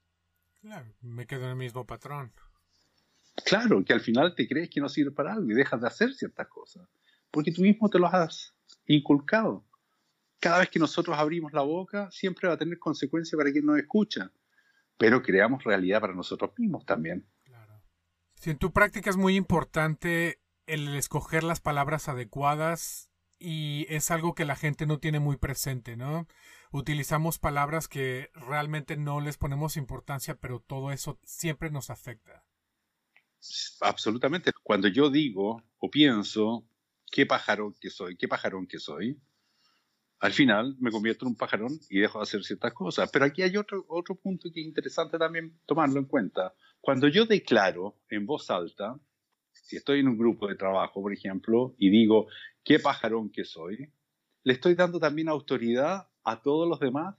[0.61, 2.31] Claro, me quedo en el mismo patrón.
[3.45, 6.13] Claro, que al final te crees que no sirves para algo y dejas de hacer
[6.13, 6.87] ciertas cosas,
[7.29, 8.55] porque tú mismo te los has
[8.87, 9.67] inculcado
[10.39, 13.77] cada vez que nosotros abrimos la boca, siempre va a tener consecuencias para quien nos
[13.77, 14.31] escucha,
[14.97, 17.25] pero creamos realidad para nosotros mismos también.
[18.39, 23.09] Si en tu práctica es muy importante el escoger las palabras adecuadas
[23.39, 26.27] y es algo que la gente no tiene muy presente, ¿no?
[26.71, 32.45] Utilizamos palabras que realmente no les ponemos importancia, pero todo eso siempre nos afecta.
[33.81, 34.51] Absolutamente.
[34.63, 36.67] Cuando yo digo o pienso,
[37.11, 39.19] qué pajarón que soy, qué pajarón que soy,
[40.19, 43.09] al final me convierto en un pajarón y dejo de hacer ciertas cosas.
[43.11, 46.53] Pero aquí hay otro, otro punto que es interesante también tomarlo en cuenta.
[46.81, 48.99] Cuando yo declaro en voz alta,
[49.51, 52.27] si estoy en un grupo de trabajo, por ejemplo, y digo,
[52.63, 53.91] qué pajarón que soy,
[54.43, 57.15] le estoy dando también autoridad a todos los demás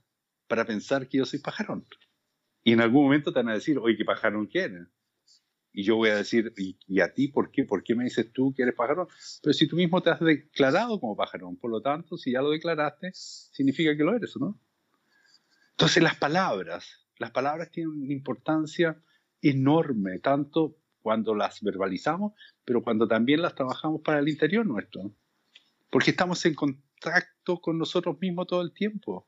[0.47, 1.85] para pensar que yo soy pajarón.
[2.63, 4.87] Y en algún momento te van a decir, oye, qué pajarón quieres
[5.71, 7.63] y yo voy a decir, ¿y, a ti por qué?
[7.63, 9.07] ¿Por qué me dices tú que eres pajarón?
[9.41, 12.49] Pero si tú mismo te has declarado como pajarón, por lo tanto, si ya lo
[12.51, 14.59] declaraste, significa que lo eres, ¿o no?
[15.71, 19.01] Entonces las palabras, las palabras tienen una importancia
[19.41, 22.33] enorme, tanto cuando las verbalizamos,
[22.65, 25.11] pero cuando también las trabajamos para el interior nuestro.
[25.89, 29.27] Porque estamos en contacto con nosotros mismos todo el tiempo.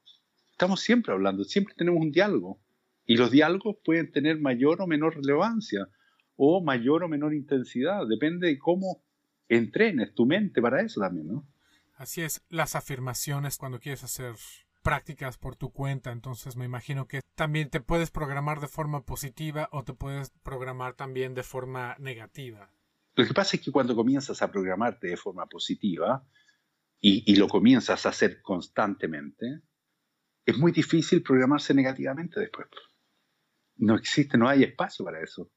[0.51, 2.59] Estamos siempre hablando, siempre tenemos un diálogo.
[3.05, 5.87] Y los diálogos pueden tener mayor o menor relevancia
[6.35, 8.07] o mayor o menor intensidad.
[8.07, 9.03] Depende de cómo
[9.49, 11.47] entrenes tu mente para eso también, ¿no?
[11.95, 14.33] Así es, las afirmaciones cuando quieres hacer
[14.81, 19.69] prácticas por tu cuenta, entonces me imagino que también te puedes programar de forma positiva
[19.71, 22.71] o te puedes programar también de forma negativa.
[23.15, 26.25] Lo que pasa es que cuando comienzas a programarte de forma positiva
[26.99, 29.61] y, y lo comienzas a hacer constantemente,
[30.45, 32.67] es muy difícil programarse negativamente después.
[33.77, 35.51] No existe, no hay espacio para eso.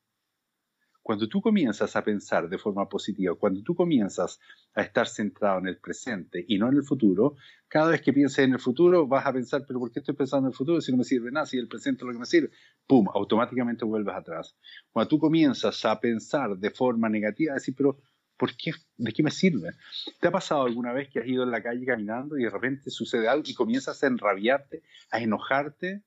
[1.04, 4.40] Cuando tú comienzas a pensar de forma positiva, cuando tú comienzas
[4.74, 7.36] a estar centrado en el presente y no en el futuro,
[7.68, 10.46] cada vez que pienses en el futuro vas a pensar, pero ¿por qué estoy pensando
[10.46, 11.44] en el futuro si no me sirve nada?
[11.44, 12.52] Si el presente es lo que me sirve,
[12.86, 13.06] ¡pum!
[13.12, 14.56] Automáticamente vuelves atrás.
[14.92, 17.98] Cuando tú comienzas a pensar de forma negativa, decir, pero
[18.38, 18.72] ¿por qué?
[18.96, 19.72] ¿De qué me sirve?
[20.18, 22.88] ¿Te ha pasado alguna vez que has ido en la calle caminando y de repente
[22.88, 26.02] sucede algo y comienzas a enrabiarte, a enojarte?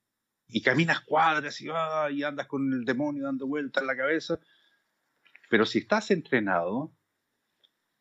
[0.50, 4.40] Y caminas cuadras y, ah, y andas con el demonio dando vueltas en la cabeza
[5.50, 6.94] pero si estás entrenado,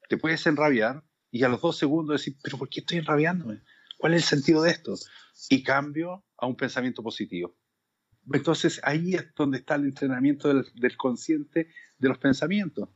[0.09, 3.62] te puedes enrabiar y a los dos segundos decir, pero ¿por qué estoy enrabiándome?
[3.99, 4.94] ¿Cuál es el sentido de esto?
[5.49, 7.57] Y cambio a un pensamiento positivo.
[8.32, 12.88] Entonces ahí es donde está el entrenamiento del, consciente de los pensamientos.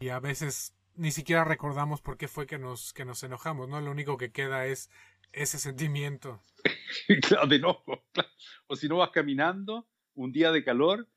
[0.00, 3.80] Y a veces ni siquiera recordamos por qué fue que nos, que nos enojamos, ¿no?
[3.80, 4.90] Lo único que queda es
[5.32, 6.42] ese sentimiento.
[7.28, 8.04] claro, de enojo.
[8.66, 11.08] O si no vas caminando, un día de calor,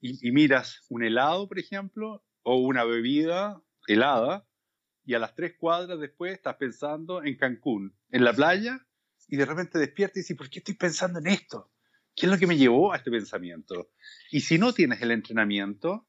[0.00, 4.46] y, miras un helado, por ejemplo, o una bebida helada,
[5.04, 8.86] y a las tres cuadras después estás pensando en Cancún, en la playa,
[9.26, 11.72] y de repente despiertas y dices, ¿por qué estoy pensando en esto?
[12.14, 13.90] ¿Qué es lo que me llevó a este pensamiento?
[14.30, 16.08] Y si no tienes el entrenamiento,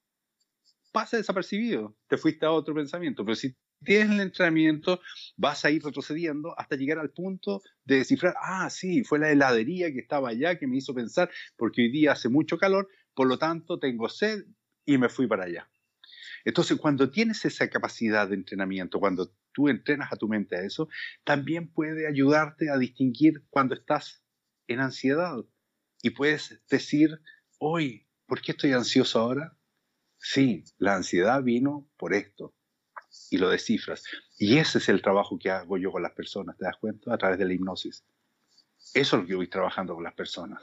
[0.91, 5.01] pasa desapercibido, te fuiste a otro pensamiento, pero si tienes el entrenamiento,
[5.37, 9.91] vas a ir retrocediendo hasta llegar al punto de descifrar, ah, sí, fue la heladería
[9.91, 13.37] que estaba allá que me hizo pensar, porque hoy día hace mucho calor, por lo
[13.37, 14.45] tanto tengo sed
[14.85, 15.69] y me fui para allá.
[16.45, 20.87] Entonces, cuando tienes esa capacidad de entrenamiento, cuando tú entrenas a tu mente a eso,
[21.23, 24.23] también puede ayudarte a distinguir cuando estás
[24.67, 25.43] en ansiedad,
[26.01, 27.21] y puedes decir,
[27.57, 29.57] hoy, ¿por qué estoy ansioso ahora?
[30.17, 32.53] Sí, la ansiedad vino por esto
[33.29, 34.03] y lo descifras.
[34.37, 37.13] Y ese es el trabajo que hago yo con las personas, ¿te das cuenta?
[37.13, 38.05] A través de la hipnosis.
[38.93, 40.61] Eso es lo que voy trabajando con las personas.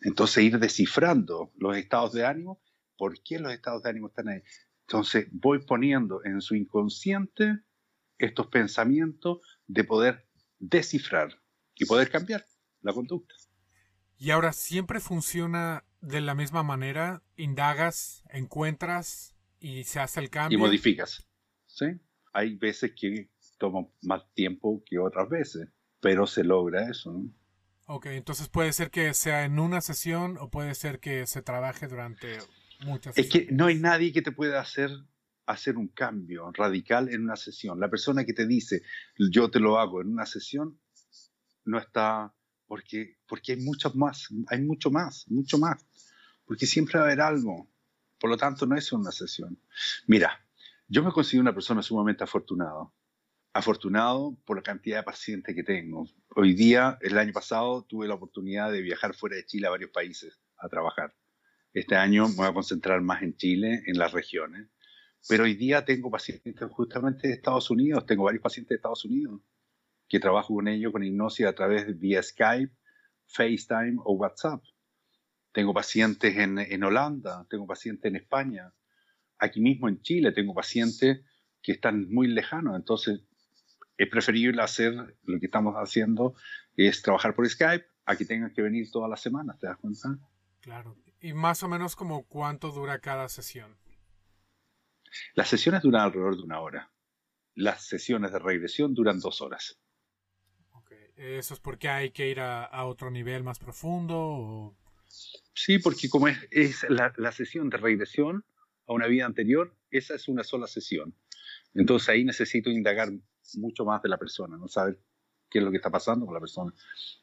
[0.00, 2.60] Entonces ir descifrando los estados de ánimo,
[2.96, 4.42] ¿por qué los estados de ánimo están ahí?
[4.86, 7.60] Entonces voy poniendo en su inconsciente
[8.18, 10.28] estos pensamientos de poder
[10.58, 11.40] descifrar
[11.74, 12.44] y poder cambiar
[12.80, 13.34] la conducta.
[14.16, 20.58] Y ahora siempre funciona de la misma manera, indagas, encuentras y se hace el cambio.
[20.58, 21.28] Y modificas.
[21.66, 21.86] ¿sí?
[22.32, 25.68] Hay veces que toma más tiempo que otras veces,
[26.00, 27.22] pero se logra eso.
[27.90, 31.88] Ok, entonces puede ser que sea en una sesión o puede ser que se trabaje
[31.88, 32.38] durante
[32.84, 34.90] muchas Es que no hay nadie que te pueda hacer
[35.46, 37.80] hacer un cambio radical en una sesión.
[37.80, 38.82] La persona que te dice,
[39.16, 40.78] yo te lo hago en una sesión,
[41.64, 42.34] no está,
[42.66, 45.86] porque, porque hay muchos más, hay mucho más, mucho más,
[46.44, 47.70] porque siempre va a haber algo.
[48.20, 49.58] Por lo tanto, no es una sesión.
[50.06, 50.44] Mira,
[50.86, 52.92] yo me considero una persona sumamente afortunado.
[53.52, 56.06] Afortunado por la cantidad de pacientes que tengo.
[56.36, 59.90] Hoy día, el año pasado, tuve la oportunidad de viajar fuera de Chile a varios
[59.90, 61.14] países a trabajar.
[61.72, 64.68] Este año me voy a concentrar más en Chile, en las regiones.
[65.28, 69.40] Pero hoy día tengo pacientes justamente de Estados Unidos, tengo varios pacientes de Estados Unidos
[70.08, 72.72] que trabajo con ellos con hipnosis a través de vía Skype,
[73.26, 74.62] FaceTime o WhatsApp.
[75.52, 78.72] Tengo pacientes en, en Holanda, tengo pacientes en España,
[79.38, 81.20] aquí mismo en Chile tengo pacientes
[81.62, 83.20] que están muy lejanos, entonces
[83.98, 86.34] es preferible hacer lo que estamos haciendo,
[86.76, 90.18] es trabajar por Skype, a que tengan que venir todas las semanas, ¿te das cuenta?
[90.60, 90.96] Claro.
[91.20, 93.76] ¿Y más o menos como cuánto dura cada sesión?
[95.34, 96.90] Las sesiones duran alrededor de una hora.
[97.54, 99.78] Las sesiones de regresión duran dos horas.
[101.16, 104.76] ¿Eso es porque hay que ir a, otro nivel más profundo?
[105.52, 108.44] Sí, porque como es, es la, la, sesión de regresión
[108.86, 111.16] a una vida anterior, esa es una sola sesión.
[111.74, 113.08] Entonces ahí necesito indagar
[113.56, 115.00] mucho más de la persona, no saber
[115.48, 116.72] qué es lo que está pasando con la persona.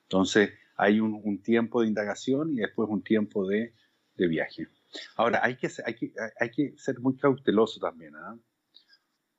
[0.03, 3.73] Entonces hay un, un tiempo de indagación y después un tiempo de,
[4.15, 4.67] de viaje.
[5.15, 8.37] Ahora, hay que, hay que, hay que ser muy cauteloso también, ¿ah?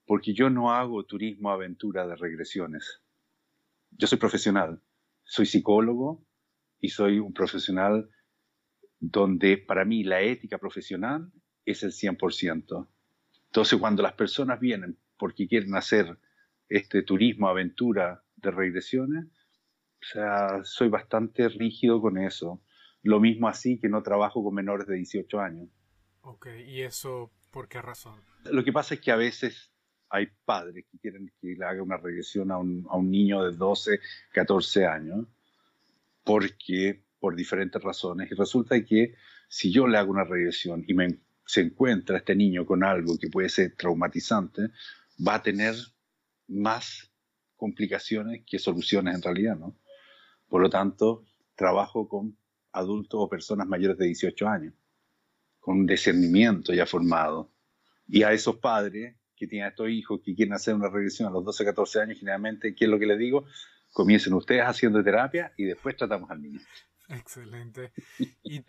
[0.07, 3.03] porque yo no hago turismo aventura de regresiones.
[3.91, 4.83] Yo soy profesional,
[5.25, 6.25] soy psicólogo
[6.79, 8.11] y soy un profesional
[8.99, 11.33] donde para mí la ética profesional
[11.65, 12.89] es el 100%.
[13.47, 16.19] Entonces, cuando las personas vienen porque quieren hacer
[16.69, 22.63] este turismo aventura de regresiones, o sea, soy bastante rígido con eso.
[23.03, 25.69] Lo mismo así que no trabajo con menores de 18 años.
[26.23, 28.21] Ok, ¿y eso por qué razón?
[28.51, 29.73] Lo que pasa es que a veces
[30.09, 33.57] hay padres que quieren que le haga una regresión a un, a un niño de
[33.57, 34.01] 12,
[34.33, 35.27] 14 años,
[36.25, 39.15] porque por diferentes razones, y resulta que
[39.49, 43.29] si yo le hago una regresión y me, se encuentra este niño con algo que
[43.29, 44.69] puede ser traumatizante,
[45.27, 45.75] va a tener
[46.49, 47.11] más
[47.57, 49.77] complicaciones que soluciones en realidad, ¿no?
[50.49, 51.25] Por lo tanto,
[51.55, 52.39] trabajo con
[52.73, 54.75] adultos o personas mayores de 18 años,
[55.59, 57.53] con un discernimiento ya formado.
[58.07, 61.33] Y a esos padres que tienen a estos hijos que quieren hacer una regresión a
[61.33, 63.45] los 12, 14 años, generalmente, ¿qué es lo que les digo?
[63.93, 66.61] Comiencen ustedes haciendo terapia y después tratamos al niño.
[67.09, 67.93] Excelente.
[68.43, 68.65] ¿Y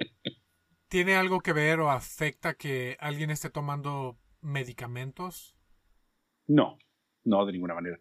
[0.88, 5.56] tiene algo que ver o afecta que alguien esté tomando medicamentos?
[6.48, 6.78] No,
[7.28, 8.00] no, de ninguna manera.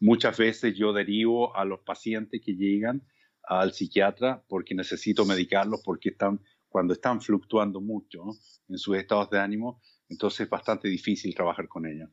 [0.00, 3.06] Muchas veces yo derivo a los pacientes que llegan
[3.44, 6.40] al psiquiatra porque necesito medicarlos porque están
[6.72, 8.24] cuando están fluctuando mucho
[8.68, 12.08] en sus estados de ánimo, entonces es bastante difícil trabajar con ellos.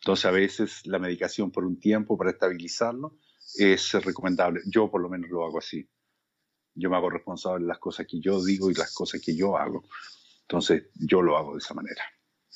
[0.00, 3.18] Entonces a veces la medicación por un tiempo para estabilizarlo
[3.56, 4.60] es recomendable.
[4.66, 5.88] Yo por lo menos lo hago así.
[6.74, 9.58] Yo me hago responsable de las cosas que yo digo y las cosas que yo
[9.58, 9.84] hago.
[10.42, 12.02] Entonces yo lo hago de esa manera.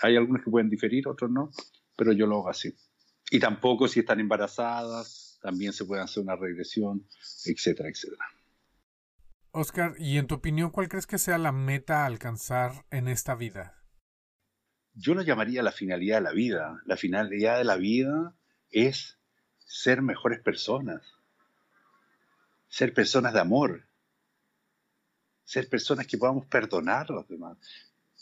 [0.01, 1.51] Hay algunos que pueden diferir, otros no,
[1.97, 2.75] pero yo lo hago así.
[3.31, 7.07] Y tampoco si están embarazadas, también se puede hacer una regresión,
[7.45, 8.25] etcétera, etcétera.
[9.51, 13.35] Oscar, ¿y en tu opinión cuál crees que sea la meta a alcanzar en esta
[13.35, 13.83] vida?
[14.93, 16.83] Yo lo llamaría la finalidad de la vida.
[16.85, 18.35] La finalidad de la vida
[18.71, 19.19] es
[19.59, 21.03] ser mejores personas,
[22.69, 23.87] ser personas de amor,
[25.45, 27.57] ser personas que podamos perdonar a los demás,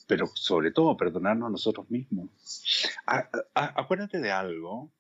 [0.06, 2.28] pero sobre todo perdonarnos a nosotros mismos.
[3.54, 4.90] acuérdate de algo,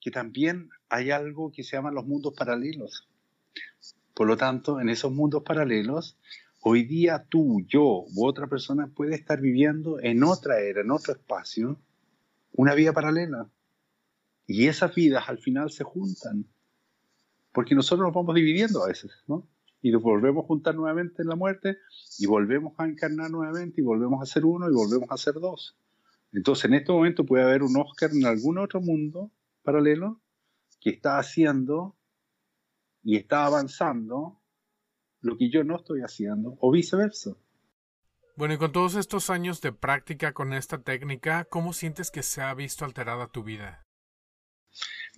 [0.00, 3.08] que también hay algo que se llama los mundos paralelos.
[4.14, 6.18] Por lo tanto, en esos mundos paralelos,
[6.60, 11.12] hoy día tú, yo u otra persona puede estar viviendo en otra era, en otro
[11.14, 11.80] espacio,
[12.52, 13.48] una vida paralela.
[14.46, 16.46] Y esas vidas al final se juntan.
[17.52, 19.46] Porque nosotros nos vamos dividiendo a veces, ¿no?
[19.82, 21.78] Y nos volvemos a juntar nuevamente en la muerte
[22.18, 25.76] y volvemos a encarnar nuevamente y volvemos a ser uno y volvemos a ser dos.
[26.32, 30.20] Entonces en este momento puede haber un Oscar en algún otro mundo paralelo
[30.80, 31.96] que está haciendo
[33.02, 34.40] y está avanzando
[35.20, 37.36] lo que yo no estoy haciendo o viceversa.
[38.36, 42.40] Bueno, y con todos estos años de práctica con esta técnica, ¿cómo sientes que se
[42.40, 43.84] ha visto alterada tu vida?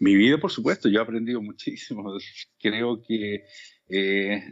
[0.01, 2.05] Mi vida, por supuesto, yo he aprendido muchísimo.
[2.59, 3.45] Creo que
[3.89, 4.43] eh,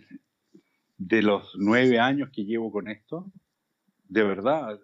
[0.98, 3.30] de los nueve años que llevo con esto,
[4.08, 4.78] de verdad,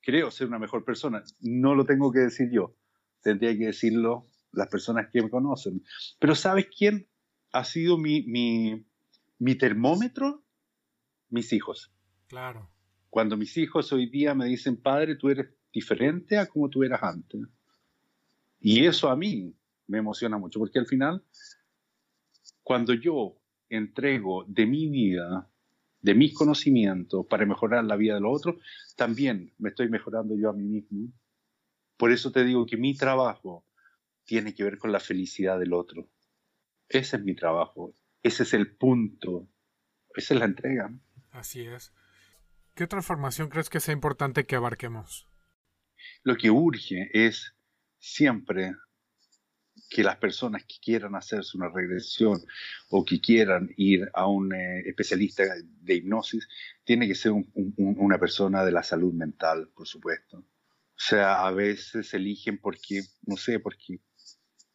[0.00, 1.22] creo ser una mejor persona.
[1.40, 2.76] No lo tengo que decir yo,
[3.22, 5.82] tendría que decirlo las personas que me conocen.
[6.18, 7.08] Pero ¿sabes quién
[7.52, 8.84] ha sido mi, mi,
[9.38, 10.44] mi termómetro?
[11.30, 11.92] Mis hijos.
[12.28, 12.70] Claro.
[13.10, 17.02] Cuando mis hijos hoy día me dicen, padre, tú eres diferente a como tú eras
[17.02, 17.40] antes.
[18.60, 19.54] Y eso a mí
[19.86, 21.22] me emociona mucho, porque al final,
[22.62, 23.36] cuando yo
[23.68, 25.50] entrego de mi vida,
[26.00, 28.56] de mis conocimientos para mejorar la vida de los otros,
[28.96, 31.12] también me estoy mejorando yo a mí mismo.
[31.96, 33.64] Por eso te digo que mi trabajo
[34.24, 36.08] tiene que ver con la felicidad del otro.
[36.88, 39.48] Ese es mi trabajo, ese es el punto,
[40.14, 40.92] esa es la entrega.
[41.30, 41.92] Así es.
[42.74, 45.28] ¿Qué transformación crees que sea importante que abarquemos?
[46.22, 47.54] Lo que urge es
[47.98, 48.74] siempre
[49.88, 52.40] que las personas que quieran hacerse una regresión
[52.88, 56.48] o que quieran ir a un eh, especialista de hipnosis,
[56.84, 57.32] tiene que ser
[57.76, 60.38] una persona de la salud mental, por supuesto.
[60.38, 60.44] O
[60.96, 64.00] sea, a veces eligen porque, no sé, porque,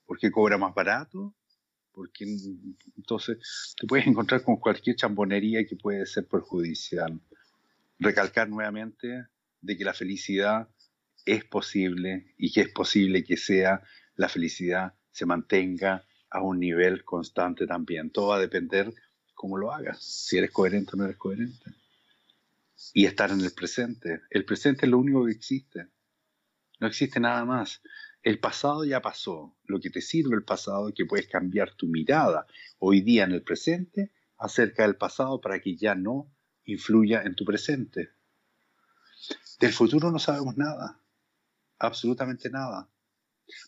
[0.06, 1.36] porque cobra más barato,
[1.92, 2.26] porque
[2.98, 7.20] entonces te puedes encontrar con cualquier chambonería que puede ser perjudicial
[8.00, 9.26] recalcar nuevamente
[9.62, 10.70] de que la felicidad
[11.26, 13.84] es posible y que es posible que sea
[14.16, 18.10] la felicidad se mantenga a un nivel constante también.
[18.10, 18.94] Todo va a depender
[19.36, 21.74] cómo lo hagas, si eres coherente o no eres coherente.
[22.94, 24.22] Y estar en el presente.
[24.30, 25.88] El presente es lo único que existe.
[26.80, 27.82] No existe nada más.
[28.24, 29.58] El pasado ya pasó.
[29.66, 32.48] Lo que te sirve el pasado es que puedes cambiar tu mirada
[32.78, 36.32] hoy día en el presente acerca del pasado para que ya no
[36.64, 38.12] influya en tu presente.
[39.60, 41.02] Del futuro no sabemos nada,
[41.78, 42.88] absolutamente nada.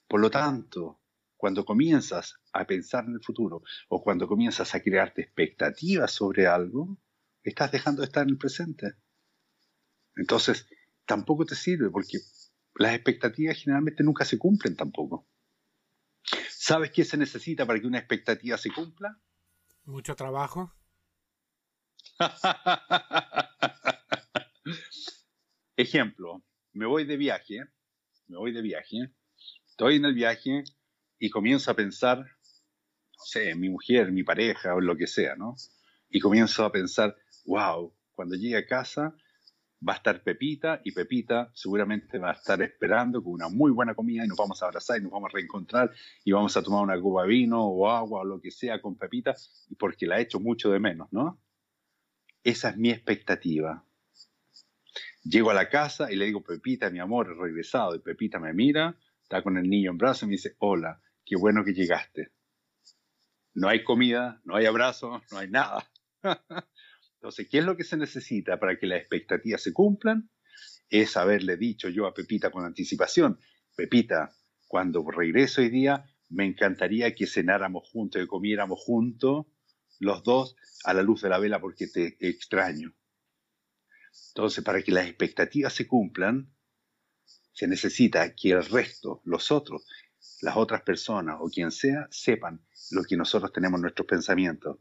[0.07, 1.00] Por lo tanto,
[1.41, 6.99] cuando comienzas a pensar en el futuro o cuando comienzas a crearte expectativas sobre algo,
[7.41, 8.93] estás dejando de estar en el presente.
[10.15, 10.67] Entonces,
[11.03, 12.19] tampoco te sirve porque
[12.75, 15.27] las expectativas generalmente nunca se cumplen tampoco.
[16.47, 19.19] ¿Sabes qué se necesita para que una expectativa se cumpla?
[19.85, 20.75] Mucho trabajo.
[25.75, 27.63] Ejemplo, me voy de viaje,
[28.27, 29.11] me voy de viaje,
[29.65, 30.63] estoy en el viaje
[31.21, 35.55] y comienzo a pensar, no sé, mi mujer, mi pareja o lo que sea, ¿no?
[36.09, 37.15] Y comienzo a pensar,
[37.45, 39.15] wow, cuando llegue a casa
[39.87, 43.93] va a estar Pepita y Pepita seguramente va a estar esperando con una muy buena
[43.93, 45.91] comida y nos vamos a abrazar y nos vamos a reencontrar
[46.23, 48.97] y vamos a tomar una copa de vino o agua o lo que sea con
[48.97, 49.35] Pepita
[49.77, 51.39] porque la he hecho mucho de menos, ¿no?
[52.43, 53.85] Esa es mi expectativa.
[55.23, 57.93] Llego a la casa y le digo, Pepita, mi amor, he regresado.
[57.93, 60.99] Y Pepita me mira, está con el niño en brazos y me dice, hola,
[61.31, 62.33] qué bueno que llegaste.
[63.53, 65.89] No hay comida, no hay abrazo, no hay nada.
[67.15, 70.29] Entonces, ¿qué es lo que se necesita para que las expectativas se cumplan?
[70.89, 73.39] Es haberle dicho yo a Pepita con anticipación,
[73.77, 74.35] Pepita,
[74.67, 79.45] cuando regreso hoy día, me encantaría que cenáramos juntos, que comiéramos juntos,
[79.99, 82.93] los dos a la luz de la vela porque te extraño.
[84.35, 86.53] Entonces, para que las expectativas se cumplan,
[87.53, 89.85] se necesita que el resto, los otros,
[90.41, 92.61] las otras personas o quien sea, sepan
[92.91, 94.77] lo que nosotros tenemos en nuestros pensamientos.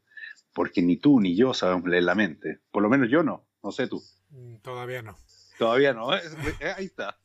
[0.52, 2.60] Porque ni tú ni yo sabemos leer la mente.
[2.70, 4.02] Por lo menos yo no, no sé tú.
[4.30, 5.16] Mm, todavía no.
[5.58, 6.20] Todavía no, eh,
[6.60, 7.18] eh, ahí está.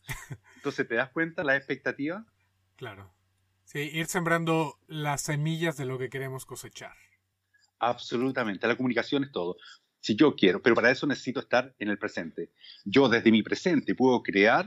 [0.57, 2.25] Entonces, ¿te das cuenta la expectativa?
[2.75, 3.13] Claro.
[3.63, 6.93] Sí, ir sembrando las semillas de lo que queremos cosechar.
[7.79, 9.57] Absolutamente, la comunicación es todo.
[9.99, 12.51] Si yo quiero, pero para eso necesito estar en el presente.
[12.83, 14.65] Yo desde mi presente puedo crear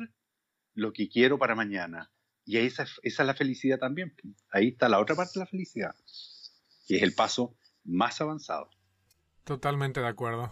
[0.74, 2.10] lo que quiero para mañana.
[2.48, 4.14] Y esa, esa es la felicidad también.
[4.50, 5.94] Ahí está la otra parte de la felicidad,
[6.86, 8.70] que es el paso más avanzado.
[9.44, 10.50] Totalmente de acuerdo.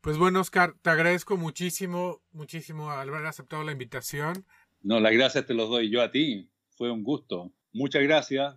[0.00, 4.46] Pues bueno, Oscar, te agradezco muchísimo, muchísimo al haber aceptado la invitación.
[4.80, 6.50] No, las gracias te los doy yo a ti.
[6.70, 7.52] Fue un gusto.
[7.70, 8.56] Muchas gracias.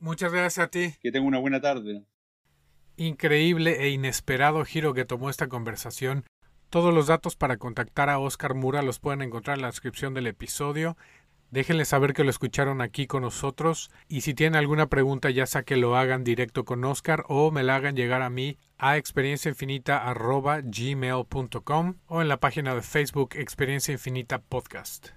[0.00, 0.94] Muchas gracias a ti.
[1.00, 2.04] Que tenga una buena tarde
[2.96, 6.24] increíble e inesperado giro que tomó esta conversación.
[6.70, 10.26] Todos los datos para contactar a Oscar Mura los pueden encontrar en la descripción del
[10.26, 10.96] episodio.
[11.56, 15.62] Déjenle saber que lo escucharon aquí con nosotros y si tienen alguna pregunta ya sea
[15.62, 21.94] que lo hagan directo con Oscar o me la hagan llegar a mí a experienciainfinita.gmail.com
[22.08, 25.12] o en la página de Facebook Experiencia Infinita Podcast.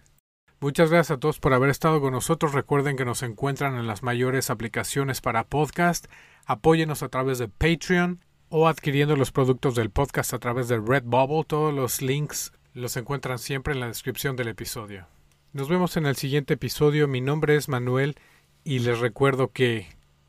[0.61, 2.53] Muchas gracias a todos por haber estado con nosotros.
[2.53, 6.07] Recuerden que nos encuentran en las mayores aplicaciones para podcast.
[6.45, 11.43] Apóyenos a través de Patreon o adquiriendo los productos del podcast a través de Redbubble.
[11.43, 15.18] Todos los links los encuentran siempre en la descripción del episodio.
[15.51, 17.07] Nos vemos en el siguiente episodio.
[17.07, 18.17] Mi nombre es Manuel
[18.63, 19.87] y les recuerdo que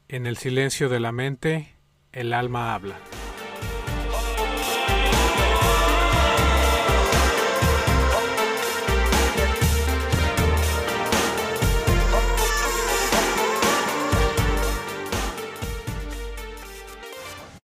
[0.08, 1.74] en el silencio de la mente
[2.12, 2.98] el alma habla.